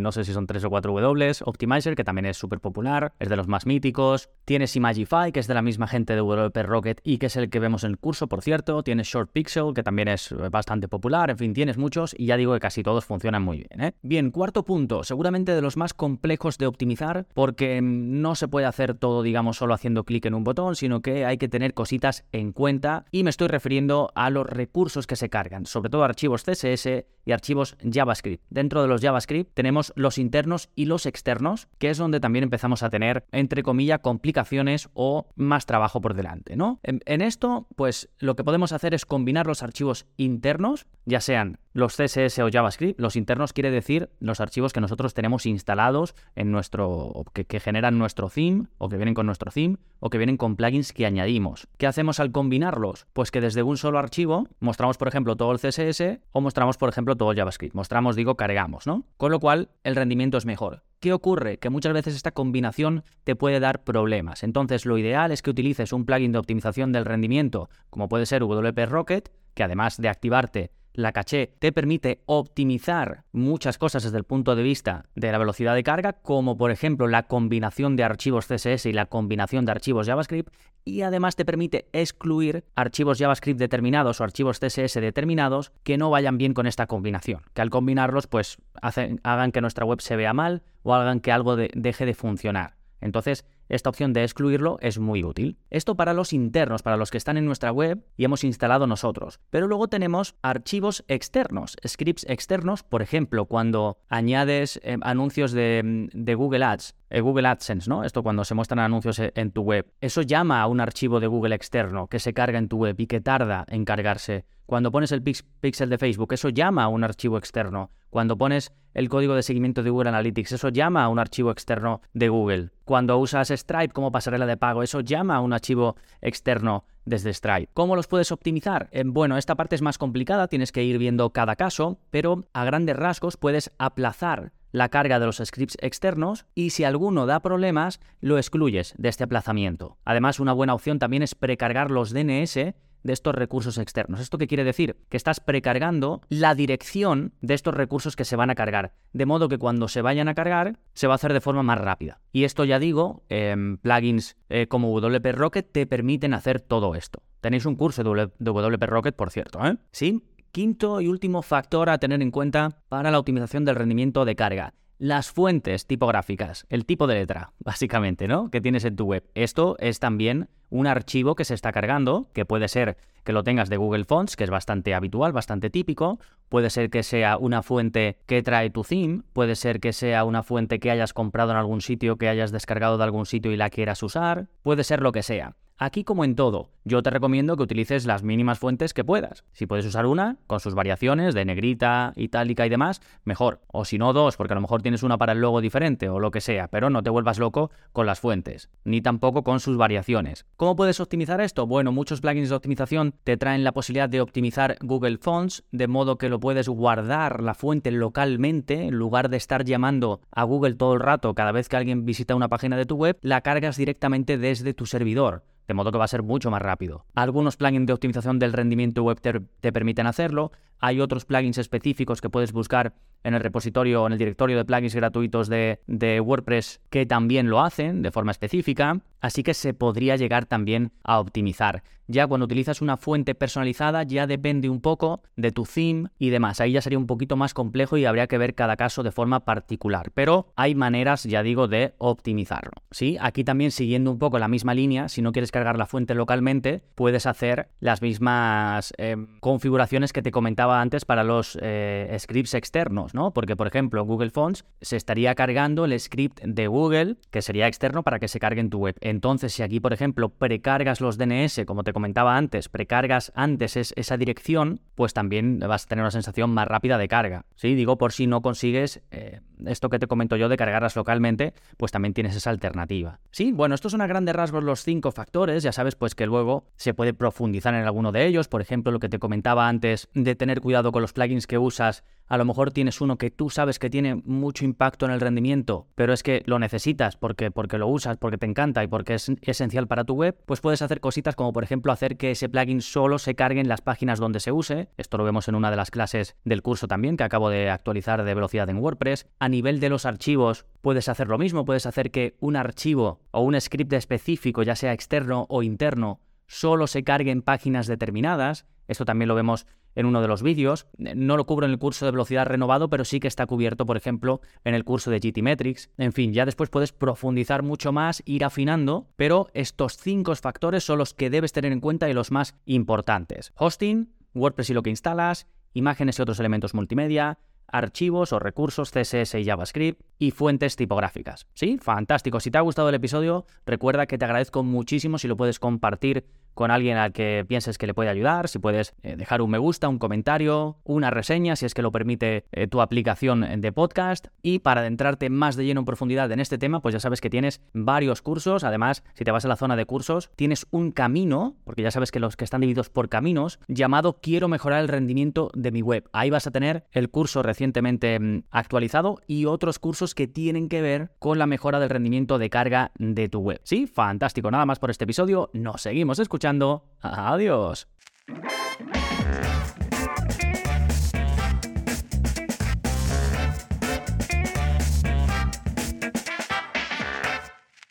no 0.00 0.12
sé 0.12 0.24
si 0.24 0.32
son 0.32 0.46
3 0.46 0.64
o 0.64 0.70
4 0.70 0.92
W, 0.92 1.32
Optimizer, 1.44 1.94
que 1.96 2.04
también 2.04 2.26
es 2.26 2.36
súper 2.36 2.60
popular, 2.60 3.12
es 3.18 3.28
de 3.28 3.36
los 3.36 3.48
más 3.48 3.66
míticos. 3.66 4.28
Tienes 4.44 4.76
Imagify, 4.76 5.32
que 5.32 5.40
es 5.40 5.46
de 5.46 5.54
la 5.54 5.62
misma 5.62 5.86
gente 5.86 6.14
de 6.14 6.20
WP 6.20 6.56
Rocket 6.64 7.00
y 7.02 7.18
que 7.18 7.26
es 7.26 7.36
el 7.36 7.50
que 7.50 7.58
vemos 7.58 7.84
en 7.84 7.90
el 7.90 7.98
curso, 7.98 8.28
por 8.28 8.42
cierto. 8.42 8.82
Tienes 8.82 9.08
Short 9.08 9.30
Pixel, 9.32 9.72
que 9.74 9.82
también 9.82 10.08
es 10.08 10.34
bastante 10.50 10.88
popular. 10.88 11.30
En 11.30 11.38
fin, 11.38 11.54
tienes 11.54 11.78
muchos 11.78 12.14
y 12.16 12.26
ya 12.26 12.36
digo 12.36 12.54
que 12.54 12.60
casi 12.60 12.82
todos 12.82 13.04
funcionan 13.04 13.42
muy 13.42 13.58
bien. 13.58 13.80
¿eh? 13.80 13.92
Bien, 14.02 14.30
cuarto 14.30 14.64
punto, 14.64 15.04
seguramente 15.04 15.54
de 15.54 15.62
los 15.62 15.76
más 15.76 15.94
complejos 15.94 16.58
de 16.58 16.66
optimizar, 16.66 17.26
porque 17.34 17.80
no 17.82 18.34
se 18.34 18.48
puede 18.48 18.66
hacer 18.66 18.94
todo, 18.94 19.22
digamos, 19.22 19.56
solo 19.56 19.74
haciendo 19.74 20.04
clic 20.04 20.26
en 20.26 20.34
un 20.34 20.44
botón, 20.44 20.76
sino 20.76 21.00
que 21.00 21.24
hay 21.24 21.38
que 21.38 21.48
tener 21.48 21.74
cositas 21.74 22.17
en 22.32 22.52
cuenta 22.52 23.04
y 23.10 23.24
me 23.24 23.30
estoy 23.30 23.48
refiriendo 23.48 24.10
a 24.14 24.30
los 24.30 24.46
recursos 24.46 25.06
que 25.06 25.16
se 25.16 25.28
cargan, 25.28 25.66
sobre 25.66 25.90
todo 25.90 26.04
archivos 26.04 26.44
CSS 26.44 27.04
y 27.28 27.32
archivos 27.32 27.76
JavaScript. 27.82 28.42
Dentro 28.48 28.80
de 28.80 28.88
los 28.88 29.02
JavaScript 29.02 29.52
tenemos 29.52 29.92
los 29.96 30.16
internos 30.16 30.70
y 30.74 30.86
los 30.86 31.04
externos, 31.04 31.68
que 31.76 31.90
es 31.90 31.98
donde 31.98 32.20
también 32.20 32.42
empezamos 32.42 32.82
a 32.82 32.88
tener, 32.88 33.26
entre 33.32 33.62
comillas, 33.62 33.98
complicaciones 33.98 34.88
o 34.94 35.26
más 35.36 35.66
trabajo 35.66 36.00
por 36.00 36.14
delante, 36.14 36.56
¿no? 36.56 36.80
En, 36.82 37.20
esto, 37.20 37.66
pues 37.76 38.08
lo 38.18 38.34
que 38.34 38.44
podemos 38.44 38.72
hacer 38.72 38.94
es 38.94 39.04
combinar 39.04 39.46
los 39.46 39.62
archivos 39.62 40.06
internos, 40.16 40.86
ya 41.04 41.20
sean 41.20 41.58
los 41.74 41.96
CSS 41.96 42.38
o 42.38 42.48
JavaScript, 42.50 42.98
los 42.98 43.14
internos 43.14 43.52
quiere 43.52 43.70
decir 43.70 44.08
los 44.20 44.40
archivos 44.40 44.72
que 44.72 44.80
nosotros 44.80 45.12
tenemos 45.12 45.44
instalados 45.44 46.14
en 46.34 46.50
nuestro, 46.50 47.24
que, 47.34 47.44
que, 47.44 47.60
generan 47.60 47.98
nuestro 47.98 48.30
theme, 48.30 48.68
o 48.78 48.88
que 48.88 48.96
vienen 48.96 49.14
con 49.14 49.26
nuestro 49.26 49.52
theme, 49.52 49.76
o 50.00 50.08
que 50.08 50.18
vienen 50.18 50.38
con 50.38 50.56
plugins 50.56 50.92
que 50.92 51.04
añadimos. 51.04 51.68
¿Qué 51.76 51.86
hacemos 51.86 52.20
al 52.20 52.32
combinarlos? 52.32 53.06
Pues 53.12 53.30
que 53.30 53.40
desde 53.40 53.62
un 53.62 53.76
solo 53.76 53.98
archivo 53.98 54.48
mostramos, 54.60 54.96
por 54.96 55.08
ejemplo, 55.08 55.36
todo 55.36 55.52
el 55.52 55.58
CSS 55.58 56.20
o 56.32 56.40
mostramos, 56.40 56.78
por 56.78 56.88
ejemplo, 56.88 57.16
todo 57.18 57.34
JavaScript. 57.34 57.74
Mostramos, 57.74 58.16
digo, 58.16 58.36
cargamos, 58.36 58.86
¿no? 58.86 59.04
Con 59.16 59.30
lo 59.30 59.40
cual, 59.40 59.68
el 59.84 59.96
rendimiento 59.96 60.38
es 60.38 60.46
mejor. 60.46 60.84
¿Qué 61.00 61.12
ocurre? 61.12 61.58
Que 61.58 61.70
muchas 61.70 61.92
veces 61.92 62.16
esta 62.16 62.30
combinación 62.30 63.04
te 63.24 63.36
puede 63.36 63.60
dar 63.60 63.84
problemas. 63.84 64.42
Entonces, 64.42 64.86
lo 64.86 64.96
ideal 64.98 65.30
es 65.30 65.42
que 65.42 65.50
utilices 65.50 65.92
un 65.92 66.06
plugin 66.06 66.32
de 66.32 66.38
optimización 66.38 66.92
del 66.92 67.04
rendimiento, 67.04 67.68
como 67.90 68.08
puede 68.08 68.26
ser 68.26 68.42
WP 68.42 68.86
Rocket, 68.86 69.30
que 69.54 69.62
además 69.62 69.98
de 69.98 70.08
activarte 70.08 70.70
la 70.98 71.12
caché 71.12 71.54
te 71.60 71.70
permite 71.70 72.22
optimizar 72.26 73.22
muchas 73.30 73.78
cosas 73.78 74.02
desde 74.02 74.18
el 74.18 74.24
punto 74.24 74.56
de 74.56 74.64
vista 74.64 75.04
de 75.14 75.30
la 75.30 75.38
velocidad 75.38 75.76
de 75.76 75.84
carga, 75.84 76.14
como 76.14 76.56
por 76.56 76.72
ejemplo 76.72 77.06
la 77.06 77.28
combinación 77.28 77.94
de 77.94 78.02
archivos 78.02 78.46
CSS 78.46 78.86
y 78.86 78.92
la 78.92 79.06
combinación 79.06 79.64
de 79.64 79.70
archivos 79.70 80.08
JavaScript, 80.08 80.52
y 80.84 81.02
además 81.02 81.36
te 81.36 81.44
permite 81.44 81.86
excluir 81.92 82.64
archivos 82.74 83.18
JavaScript 83.18 83.60
determinados 83.60 84.20
o 84.20 84.24
archivos 84.24 84.58
CSS 84.58 84.94
determinados 84.94 85.70
que 85.84 85.98
no 85.98 86.10
vayan 86.10 86.36
bien 86.36 86.52
con 86.52 86.66
esta 86.66 86.88
combinación, 86.88 87.42
que 87.54 87.62
al 87.62 87.70
combinarlos 87.70 88.26
pues 88.26 88.56
hagan 88.82 89.52
que 89.52 89.60
nuestra 89.60 89.84
web 89.84 90.00
se 90.00 90.16
vea 90.16 90.32
mal 90.32 90.64
o 90.82 90.94
hagan 90.94 91.20
que 91.20 91.30
algo 91.30 91.54
deje 91.54 92.06
de 92.06 92.14
funcionar. 92.14 92.74
Entonces, 93.00 93.44
esta 93.68 93.90
opción 93.90 94.12
de 94.12 94.22
excluirlo 94.22 94.78
es 94.80 94.98
muy 94.98 95.24
útil. 95.24 95.58
Esto 95.70 95.96
para 95.96 96.14
los 96.14 96.32
internos, 96.32 96.82
para 96.82 96.96
los 96.96 97.10
que 97.10 97.18
están 97.18 97.36
en 97.36 97.46
nuestra 97.46 97.72
web 97.72 98.04
y 98.16 98.24
hemos 98.24 98.44
instalado 98.44 98.86
nosotros. 98.86 99.40
Pero 99.50 99.66
luego 99.66 99.88
tenemos 99.88 100.36
archivos 100.42 101.04
externos, 101.08 101.76
scripts 101.86 102.24
externos, 102.28 102.82
por 102.82 103.02
ejemplo, 103.02 103.46
cuando 103.46 103.98
añades 104.08 104.80
eh, 104.82 104.96
anuncios 105.02 105.52
de, 105.52 106.34
Google 106.36 106.64
Ads, 106.64 106.94
eh, 107.10 107.20
Google 107.20 107.48
AdSense, 107.48 107.88
¿no? 107.88 108.04
Esto 108.04 108.22
cuando 108.22 108.44
se 108.44 108.54
muestran 108.54 108.78
anuncios 108.80 109.18
e, 109.18 109.32
en 109.34 109.50
tu 109.50 109.62
web. 109.62 109.92
Eso 110.00 110.22
llama 110.22 110.60
a 110.62 110.66
un 110.66 110.80
archivo 110.80 111.20
de 111.20 111.26
Google 111.26 111.54
externo 111.54 112.08
que 112.08 112.18
se 112.18 112.32
carga 112.34 112.58
en 112.58 112.68
tu 112.68 112.78
web 112.78 112.96
y 112.98 113.06
que 113.06 113.20
tarda 113.20 113.64
en 113.68 113.84
cargarse. 113.84 114.44
Cuando 114.66 114.92
pones 114.92 115.12
el 115.12 115.22
pixel 115.22 115.88
de 115.88 115.96
Facebook, 115.96 116.34
eso 116.34 116.50
llama 116.50 116.84
a 116.84 116.88
un 116.88 117.02
archivo 117.02 117.38
externo. 117.38 117.90
Cuando 118.10 118.36
pones 118.36 118.72
el 118.98 119.08
código 119.08 119.36
de 119.36 119.44
seguimiento 119.44 119.84
de 119.84 119.90
Google 119.90 120.08
Analytics, 120.08 120.52
eso 120.52 120.70
llama 120.70 121.04
a 121.04 121.08
un 121.08 121.20
archivo 121.20 121.52
externo 121.52 122.02
de 122.14 122.28
Google. 122.28 122.70
Cuando 122.84 123.16
usas 123.18 123.50
Stripe 123.50 123.92
como 123.92 124.10
pasarela 124.10 124.44
de 124.44 124.56
pago, 124.56 124.82
eso 124.82 125.02
llama 125.02 125.36
a 125.36 125.40
un 125.40 125.52
archivo 125.52 125.94
externo 126.20 126.84
desde 127.04 127.32
Stripe. 127.32 127.70
¿Cómo 127.74 127.94
los 127.94 128.08
puedes 128.08 128.32
optimizar? 128.32 128.88
Eh, 128.90 129.04
bueno, 129.06 129.36
esta 129.36 129.54
parte 129.54 129.76
es 129.76 129.82
más 129.82 129.98
complicada, 129.98 130.48
tienes 130.48 130.72
que 130.72 130.82
ir 130.82 130.98
viendo 130.98 131.30
cada 131.30 131.54
caso, 131.54 132.00
pero 132.10 132.44
a 132.52 132.64
grandes 132.64 132.96
rasgos 132.96 133.36
puedes 133.36 133.70
aplazar 133.78 134.52
la 134.72 134.88
carga 134.88 135.20
de 135.20 135.26
los 135.26 135.40
scripts 135.44 135.78
externos 135.80 136.46
y 136.56 136.70
si 136.70 136.82
alguno 136.82 137.24
da 137.24 137.38
problemas, 137.38 138.00
lo 138.20 138.36
excluyes 138.36 138.94
de 138.98 139.10
este 139.10 139.22
aplazamiento. 139.22 139.96
Además, 140.04 140.40
una 140.40 140.52
buena 140.52 140.74
opción 140.74 140.98
también 140.98 141.22
es 141.22 141.36
precargar 141.36 141.92
los 141.92 142.12
DNS 142.12 142.74
de 143.02 143.12
estos 143.12 143.34
recursos 143.34 143.78
externos. 143.78 144.20
¿Esto 144.20 144.38
qué 144.38 144.46
quiere 144.46 144.64
decir? 144.64 144.96
Que 145.08 145.16
estás 145.16 145.40
precargando 145.40 146.22
la 146.28 146.54
dirección 146.54 147.32
de 147.40 147.54
estos 147.54 147.74
recursos 147.74 148.16
que 148.16 148.24
se 148.24 148.36
van 148.36 148.50
a 148.50 148.54
cargar, 148.54 148.94
de 149.12 149.26
modo 149.26 149.48
que 149.48 149.58
cuando 149.58 149.88
se 149.88 150.02
vayan 150.02 150.28
a 150.28 150.34
cargar 150.34 150.78
se 150.94 151.06
va 151.06 151.14
a 151.14 151.16
hacer 151.16 151.32
de 151.32 151.40
forma 151.40 151.62
más 151.62 151.78
rápida. 151.78 152.20
Y 152.32 152.44
esto 152.44 152.64
ya 152.64 152.78
digo, 152.78 153.24
em, 153.28 153.78
plugins 153.78 154.36
eh, 154.48 154.66
como 154.66 154.92
WP 154.92 155.32
Rocket 155.32 155.70
te 155.70 155.86
permiten 155.86 156.34
hacer 156.34 156.60
todo 156.60 156.94
esto. 156.94 157.22
Tenéis 157.40 157.66
un 157.66 157.76
curso 157.76 158.02
de 158.02 158.30
WP 158.38 158.86
Rocket, 158.86 159.14
por 159.14 159.30
cierto, 159.30 159.64
¿eh? 159.64 159.76
Sí. 159.92 160.22
Quinto 160.50 161.00
y 161.00 161.08
último 161.08 161.42
factor 161.42 161.90
a 161.90 161.98
tener 161.98 162.22
en 162.22 162.30
cuenta 162.30 162.80
para 162.88 163.10
la 163.10 163.18
optimización 163.18 163.64
del 163.64 163.76
rendimiento 163.76 164.24
de 164.24 164.34
carga 164.34 164.74
las 164.98 165.30
fuentes 165.30 165.86
tipográficas, 165.86 166.66
el 166.68 166.84
tipo 166.84 167.06
de 167.06 167.14
letra, 167.14 167.52
básicamente, 167.60 168.28
¿no? 168.28 168.50
Que 168.50 168.60
tienes 168.60 168.84
en 168.84 168.96
tu 168.96 169.04
web. 169.06 169.24
Esto 169.34 169.76
es 169.78 170.00
también 170.00 170.48
un 170.70 170.86
archivo 170.86 171.34
que 171.34 171.44
se 171.44 171.54
está 171.54 171.72
cargando, 171.72 172.28
que 172.32 172.44
puede 172.44 172.68
ser 172.68 172.98
que 173.24 173.32
lo 173.32 173.44
tengas 173.44 173.68
de 173.68 173.76
Google 173.76 174.04
Fonts, 174.04 174.36
que 174.36 174.44
es 174.44 174.50
bastante 174.50 174.94
habitual, 174.94 175.32
bastante 175.32 175.70
típico, 175.70 176.18
puede 176.48 176.70
ser 176.70 176.90
que 176.90 177.02
sea 177.02 177.36
una 177.36 177.62
fuente 177.62 178.18
que 178.26 178.42
trae 178.42 178.70
tu 178.70 178.84
theme, 178.84 179.22
puede 179.32 179.54
ser 179.54 179.80
que 179.80 179.92
sea 179.92 180.24
una 180.24 180.42
fuente 180.42 180.78
que 180.78 180.90
hayas 180.90 181.12
comprado 181.12 181.50
en 181.52 181.58
algún 181.58 181.80
sitio, 181.80 182.16
que 182.16 182.28
hayas 182.28 182.52
descargado 182.52 182.96
de 182.96 183.04
algún 183.04 183.26
sitio 183.26 183.52
y 183.52 183.56
la 183.56 183.70
quieras 183.70 184.02
usar, 184.02 184.48
puede 184.62 184.84
ser 184.84 185.02
lo 185.02 185.12
que 185.12 185.22
sea. 185.22 185.56
Aquí 185.80 186.02
como 186.02 186.24
en 186.24 186.34
todo, 186.34 186.72
yo 186.82 187.04
te 187.04 187.10
recomiendo 187.10 187.56
que 187.56 187.62
utilices 187.62 188.04
las 188.04 188.24
mínimas 188.24 188.58
fuentes 188.58 188.92
que 188.92 189.04
puedas. 189.04 189.44
Si 189.52 189.66
puedes 189.66 189.86
usar 189.86 190.06
una, 190.06 190.36
con 190.48 190.58
sus 190.58 190.74
variaciones 190.74 191.34
de 191.36 191.44
negrita, 191.44 192.12
itálica 192.16 192.66
y 192.66 192.68
demás, 192.68 193.00
mejor. 193.22 193.60
O 193.68 193.84
si 193.84 193.96
no, 193.96 194.12
dos, 194.12 194.36
porque 194.36 194.54
a 194.54 194.56
lo 194.56 194.60
mejor 194.60 194.82
tienes 194.82 195.04
una 195.04 195.18
para 195.18 195.34
el 195.34 195.40
logo 195.40 195.60
diferente 195.60 196.08
o 196.08 196.18
lo 196.18 196.32
que 196.32 196.40
sea, 196.40 196.66
pero 196.66 196.90
no 196.90 197.04
te 197.04 197.10
vuelvas 197.10 197.38
loco 197.38 197.70
con 197.92 198.06
las 198.06 198.18
fuentes, 198.18 198.70
ni 198.82 199.02
tampoco 199.02 199.44
con 199.44 199.60
sus 199.60 199.76
variaciones. 199.76 200.46
¿Cómo 200.56 200.74
puedes 200.74 200.98
optimizar 200.98 201.40
esto? 201.40 201.64
Bueno, 201.68 201.92
muchos 201.92 202.20
plugins 202.22 202.48
de 202.48 202.56
optimización 202.56 203.14
te 203.22 203.36
traen 203.36 203.62
la 203.62 203.70
posibilidad 203.70 204.08
de 204.08 204.20
optimizar 204.20 204.78
Google 204.80 205.18
Fonts, 205.18 205.62
de 205.70 205.86
modo 205.86 206.18
que 206.18 206.28
lo 206.28 206.40
puedes 206.40 206.68
guardar 206.68 207.40
la 207.40 207.54
fuente 207.54 207.92
localmente, 207.92 208.88
en 208.88 208.96
lugar 208.96 209.28
de 209.28 209.36
estar 209.36 209.64
llamando 209.64 210.22
a 210.32 210.42
Google 210.42 210.74
todo 210.74 210.94
el 210.94 211.00
rato 211.00 211.36
cada 211.36 211.52
vez 211.52 211.68
que 211.68 211.76
alguien 211.76 212.04
visita 212.04 212.34
una 212.34 212.48
página 212.48 212.76
de 212.76 212.84
tu 212.84 212.96
web, 212.96 213.16
la 213.22 213.42
cargas 213.42 213.76
directamente 213.76 214.38
desde 214.38 214.74
tu 214.74 214.84
servidor 214.84 215.44
de 215.68 215.74
modo 215.74 215.92
que 215.92 215.98
va 215.98 216.06
a 216.06 216.08
ser 216.08 216.22
mucho 216.22 216.50
más 216.50 216.62
rápido. 216.62 217.04
Algunos 217.14 217.56
plugins 217.56 217.86
de 217.86 217.92
optimización 217.92 218.38
del 218.38 218.54
rendimiento 218.54 219.04
web 219.04 219.20
te, 219.20 219.72
permiten 219.72 220.06
hacerlo, 220.06 220.50
hay 220.78 221.00
otros 221.00 221.24
plugins 221.24 221.58
específicos 221.58 222.20
que 222.20 222.30
puedes 222.30 222.52
buscar 222.52 222.94
en 223.24 223.34
el 223.34 223.40
repositorio 223.40 224.02
o 224.02 224.06
en 224.06 224.12
el 224.12 224.18
directorio 224.18 224.56
de 224.56 224.64
plugins 224.64 224.94
gratuitos 224.94 225.48
de, 225.48 225.78
WordPress 226.24 226.80
que 226.90 227.06
también 227.06 227.50
lo 227.50 227.60
hacen 227.60 228.02
de 228.02 228.10
forma 228.10 228.32
específica, 228.32 229.00
así 229.20 229.42
que 229.42 229.54
se 229.54 229.74
podría 229.74 230.16
llegar 230.16 230.46
también 230.46 230.92
a 231.02 231.18
optimizar. 231.18 231.82
Ya 232.10 232.26
cuando 232.26 232.46
utilizas 232.46 232.80
una 232.80 232.96
fuente 232.96 233.34
personalizada 233.34 234.02
ya 234.02 234.26
depende 234.26 234.70
un 234.70 234.80
poco 234.80 235.20
de 235.36 235.52
tu 235.52 235.64
theme 235.64 236.08
y 236.18 236.30
demás. 236.30 236.58
Ahí 236.58 236.72
ya 236.72 236.80
sería 236.80 236.98
un 236.98 237.06
poquito 237.06 237.36
más 237.36 237.52
complejo 237.52 237.98
y 237.98 238.06
habría 238.06 238.28
que 238.28 238.38
ver 238.38 238.54
cada 238.54 238.76
caso 238.76 239.02
de 239.02 239.12
forma 239.12 239.44
particular. 239.44 240.10
Pero 240.14 240.50
hay 240.56 240.74
maneras, 240.74 241.24
ya 241.24 241.42
digo, 241.42 241.68
de 241.68 241.92
optimizarlo. 241.98 242.72
¿sí? 242.90 243.18
Aquí 243.20 243.44
también 243.44 243.72
siguiendo 243.72 244.10
un 244.10 244.18
poco 244.18 244.38
la 244.38 244.48
misma 244.48 244.72
línea, 244.72 245.10
si 245.10 245.20
no 245.20 245.32
quieres 245.32 245.52
cargar 245.52 245.76
la 245.76 245.84
fuente 245.84 246.14
localmente, 246.14 246.82
puedes 246.94 247.26
hacer 247.26 247.68
las 247.78 248.00
mismas 248.00 248.94
eh, 248.96 249.16
configuraciones 249.40 250.14
que 250.14 250.22
te 250.22 250.30
comentaba 250.30 250.67
antes 250.72 251.04
para 251.04 251.24
los 251.24 251.58
eh, 251.60 252.16
scripts 252.18 252.54
externos, 252.54 253.14
¿no? 253.14 253.32
Porque, 253.32 253.56
por 253.56 253.66
ejemplo, 253.66 254.04
Google 254.04 254.30
Fonts 254.30 254.64
se 254.80 254.96
estaría 254.96 255.34
cargando 255.34 255.84
el 255.84 255.98
script 255.98 256.40
de 256.42 256.66
Google, 256.66 257.16
que 257.30 257.42
sería 257.42 257.66
externo 257.66 258.02
para 258.02 258.18
que 258.18 258.28
se 258.28 258.40
cargue 258.40 258.60
en 258.60 258.70
tu 258.70 258.78
web. 258.78 258.96
Entonces, 259.00 259.52
si 259.52 259.62
aquí, 259.62 259.80
por 259.80 259.92
ejemplo, 259.92 260.28
precargas 260.28 261.00
los 261.00 261.18
DNS, 261.18 261.62
como 261.66 261.84
te 261.84 261.92
comentaba 261.92 262.36
antes, 262.36 262.68
precargas 262.68 263.32
antes 263.34 263.76
esa 263.76 264.16
dirección, 264.16 264.80
pues 264.94 265.14
también 265.14 265.58
vas 265.60 265.84
a 265.84 265.88
tener 265.88 266.02
una 266.02 266.10
sensación 266.10 266.50
más 266.50 266.68
rápida 266.68 266.98
de 266.98 267.08
carga. 267.08 267.44
¿sí? 267.56 267.74
Digo, 267.74 267.98
por 267.98 268.12
si 268.12 268.26
no 268.26 268.42
consigues 268.42 269.00
eh, 269.10 269.40
esto 269.66 269.88
que 269.88 269.98
te 269.98 270.06
comento 270.06 270.36
yo 270.36 270.48
de 270.48 270.56
cargarlas 270.56 270.96
localmente, 270.96 271.54
pues 271.76 271.92
también 271.92 272.14
tienes 272.14 272.36
esa 272.36 272.50
alternativa. 272.50 273.20
Sí, 273.30 273.52
bueno, 273.52 273.74
estos 273.74 273.92
son 273.92 274.00
a 274.00 274.06
grandes 274.06 274.34
rasgos 274.34 274.64
los 274.64 274.82
cinco 274.82 275.12
factores. 275.12 275.62
Ya 275.62 275.72
sabes, 275.72 275.94
pues 275.94 276.14
que 276.14 276.26
luego 276.26 276.64
se 276.76 276.94
puede 276.94 277.14
profundizar 277.14 277.74
en 277.74 277.84
alguno 277.84 278.12
de 278.12 278.26
ellos. 278.26 278.48
Por 278.48 278.60
ejemplo, 278.60 278.92
lo 278.92 278.98
que 278.98 279.08
te 279.08 279.18
comentaba 279.18 279.68
antes 279.68 280.08
de 280.14 280.34
tener 280.34 280.57
cuidado 280.60 280.92
con 280.92 281.02
los 281.02 281.12
plugins 281.12 281.46
que 281.46 281.58
usas 281.58 282.04
a 282.28 282.36
lo 282.36 282.44
mejor 282.44 282.72
tienes 282.72 283.00
uno 283.00 283.16
que 283.16 283.30
tú 283.30 283.48
sabes 283.48 283.78
que 283.78 283.88
tiene 283.90 284.14
mucho 284.14 284.64
impacto 284.64 285.06
en 285.06 285.12
el 285.12 285.20
rendimiento, 285.20 285.88
pero 285.94 286.12
es 286.12 286.22
que 286.22 286.42
lo 286.46 286.58
necesitas 286.58 287.16
porque, 287.16 287.50
porque 287.50 287.78
lo 287.78 287.88
usas, 287.88 288.18
porque 288.18 288.36
te 288.36 288.46
encanta 288.46 288.84
y 288.84 288.86
porque 288.86 289.14
es 289.14 289.32
esencial 289.42 289.88
para 289.88 290.04
tu 290.04 290.14
web, 290.14 290.36
pues 290.44 290.60
puedes 290.60 290.82
hacer 290.82 291.00
cositas 291.00 291.36
como 291.36 291.52
por 291.52 291.64
ejemplo 291.64 291.90
hacer 291.90 292.16
que 292.16 292.30
ese 292.32 292.48
plugin 292.48 292.82
solo 292.82 293.18
se 293.18 293.34
cargue 293.34 293.60
en 293.60 293.68
las 293.68 293.80
páginas 293.80 294.18
donde 294.18 294.40
se 294.40 294.52
use. 294.52 294.90
Esto 294.98 295.16
lo 295.16 295.24
vemos 295.24 295.48
en 295.48 295.54
una 295.54 295.70
de 295.70 295.76
las 295.76 295.90
clases 295.90 296.36
del 296.44 296.62
curso 296.62 296.86
también 296.86 297.16
que 297.16 297.24
acabo 297.24 297.48
de 297.48 297.70
actualizar 297.70 298.22
de 298.22 298.34
velocidad 298.34 298.68
en 298.68 298.78
WordPress. 298.78 299.26
A 299.38 299.48
nivel 299.48 299.80
de 299.80 299.88
los 299.88 300.04
archivos, 300.04 300.66
puedes 300.82 301.08
hacer 301.08 301.28
lo 301.28 301.38
mismo, 301.38 301.64
puedes 301.64 301.86
hacer 301.86 302.10
que 302.10 302.36
un 302.40 302.56
archivo 302.56 303.20
o 303.30 303.40
un 303.40 303.58
script 303.58 303.92
específico, 303.94 304.62
ya 304.62 304.76
sea 304.76 304.92
externo 304.92 305.46
o 305.48 305.62
interno, 305.62 306.20
solo 306.46 306.86
se 306.86 307.04
cargue 307.04 307.30
en 307.30 307.42
páginas 307.42 307.86
determinadas. 307.86 308.66
Esto 308.86 309.04
también 309.04 309.28
lo 309.28 309.34
vemos 309.34 309.66
en 309.98 310.06
uno 310.06 310.22
de 310.22 310.28
los 310.28 310.44
vídeos. 310.44 310.86
No 310.96 311.36
lo 311.36 311.44
cubro 311.44 311.66
en 311.66 311.72
el 311.72 311.78
curso 311.78 312.04
de 312.04 312.12
velocidad 312.12 312.46
renovado, 312.46 312.88
pero 312.88 313.04
sí 313.04 313.18
que 313.18 313.26
está 313.26 313.46
cubierto, 313.46 313.84
por 313.84 313.96
ejemplo, 313.96 314.40
en 314.62 314.74
el 314.74 314.84
curso 314.84 315.10
de 315.10 315.18
GTmetrix. 315.18 315.90
En 315.98 316.12
fin, 316.12 316.32
ya 316.32 316.46
después 316.46 316.70
puedes 316.70 316.92
profundizar 316.92 317.64
mucho 317.64 317.90
más, 317.90 318.22
ir 318.24 318.44
afinando, 318.44 319.08
pero 319.16 319.48
estos 319.54 319.96
cinco 319.96 320.36
factores 320.36 320.84
son 320.84 320.98
los 320.98 321.14
que 321.14 321.30
debes 321.30 321.52
tener 321.52 321.72
en 321.72 321.80
cuenta 321.80 322.08
y 322.08 322.14
los 322.14 322.30
más 322.30 322.54
importantes. 322.64 323.52
Hosting, 323.56 324.14
WordPress 324.34 324.70
y 324.70 324.74
lo 324.74 324.84
que 324.84 324.90
instalas, 324.90 325.48
imágenes 325.74 326.16
y 326.18 326.22
otros 326.22 326.38
elementos 326.38 326.74
multimedia, 326.74 327.40
archivos 327.66 328.32
o 328.32 328.38
recursos 328.38 328.92
CSS 328.92 329.34
y 329.34 329.44
JavaScript 329.44 330.00
y 330.18 330.30
fuentes 330.30 330.76
tipográficas. 330.76 331.46
¿Sí? 331.54 331.78
Fantástico. 331.80 332.38
Si 332.38 332.50
te 332.50 332.58
ha 332.58 332.62
gustado 332.62 332.88
el 332.88 332.94
episodio, 332.94 333.46
recuerda 333.66 334.06
que 334.06 334.16
te 334.16 334.24
agradezco 334.24 334.62
muchísimo 334.62 335.18
si 335.18 335.28
lo 335.28 335.36
puedes 335.36 335.58
compartir 335.58 336.24
con 336.58 336.72
alguien 336.72 336.96
al 336.96 337.12
que 337.12 337.44
pienses 337.46 337.78
que 337.78 337.86
le 337.86 337.94
puede 337.94 338.10
ayudar, 338.10 338.48
si 338.48 338.58
puedes 338.58 338.92
eh, 339.04 339.14
dejar 339.14 339.42
un 339.42 339.50
me 339.50 339.58
gusta, 339.58 339.88
un 339.88 340.00
comentario, 340.00 340.76
una 340.82 341.08
reseña, 341.08 341.54
si 341.54 341.66
es 341.66 341.72
que 341.72 341.82
lo 341.82 341.92
permite 341.92 342.46
eh, 342.50 342.66
tu 342.66 342.80
aplicación 342.80 343.60
de 343.60 343.70
podcast. 343.70 344.26
Y 344.42 344.58
para 344.58 344.80
adentrarte 344.80 345.30
más 345.30 345.54
de 345.54 345.64
lleno 345.64 345.82
en 345.82 345.86
profundidad 345.86 346.32
en 346.32 346.40
este 346.40 346.58
tema, 346.58 346.80
pues 346.80 346.94
ya 346.94 346.98
sabes 346.98 347.20
que 347.20 347.30
tienes 347.30 347.60
varios 347.74 348.22
cursos. 348.22 348.64
Además, 348.64 349.04
si 349.14 349.22
te 349.22 349.30
vas 349.30 349.44
a 349.44 349.48
la 349.48 349.54
zona 349.54 349.76
de 349.76 349.84
cursos, 349.84 350.32
tienes 350.34 350.66
un 350.72 350.90
camino, 350.90 351.54
porque 351.62 351.82
ya 351.82 351.92
sabes 351.92 352.10
que 352.10 352.18
los 352.18 352.34
que 352.34 352.42
están 352.42 352.60
divididos 352.60 352.90
por 352.90 353.08
caminos, 353.08 353.60
llamado 353.68 354.18
Quiero 354.20 354.48
mejorar 354.48 354.80
el 354.80 354.88
rendimiento 354.88 355.52
de 355.54 355.70
mi 355.70 355.80
web. 355.80 356.08
Ahí 356.12 356.28
vas 356.28 356.48
a 356.48 356.50
tener 356.50 356.86
el 356.90 357.08
curso 357.08 357.44
recientemente 357.44 358.18
mm, 358.18 358.42
actualizado 358.50 359.20
y 359.28 359.44
otros 359.44 359.78
cursos 359.78 360.12
que 360.12 360.26
tienen 360.26 360.68
que 360.68 360.82
ver 360.82 361.12
con 361.20 361.38
la 361.38 361.46
mejora 361.46 361.78
del 361.78 361.90
rendimiento 361.90 362.36
de 362.36 362.50
carga 362.50 362.90
de 362.98 363.28
tu 363.28 363.38
web. 363.38 363.60
Sí, 363.62 363.86
fantástico. 363.86 364.50
Nada 364.50 364.66
más 364.66 364.80
por 364.80 364.90
este 364.90 365.04
episodio. 365.04 365.50
Nos 365.52 365.82
seguimos 365.82 366.18
escuchando. 366.48 366.82
Adiós. 367.02 367.86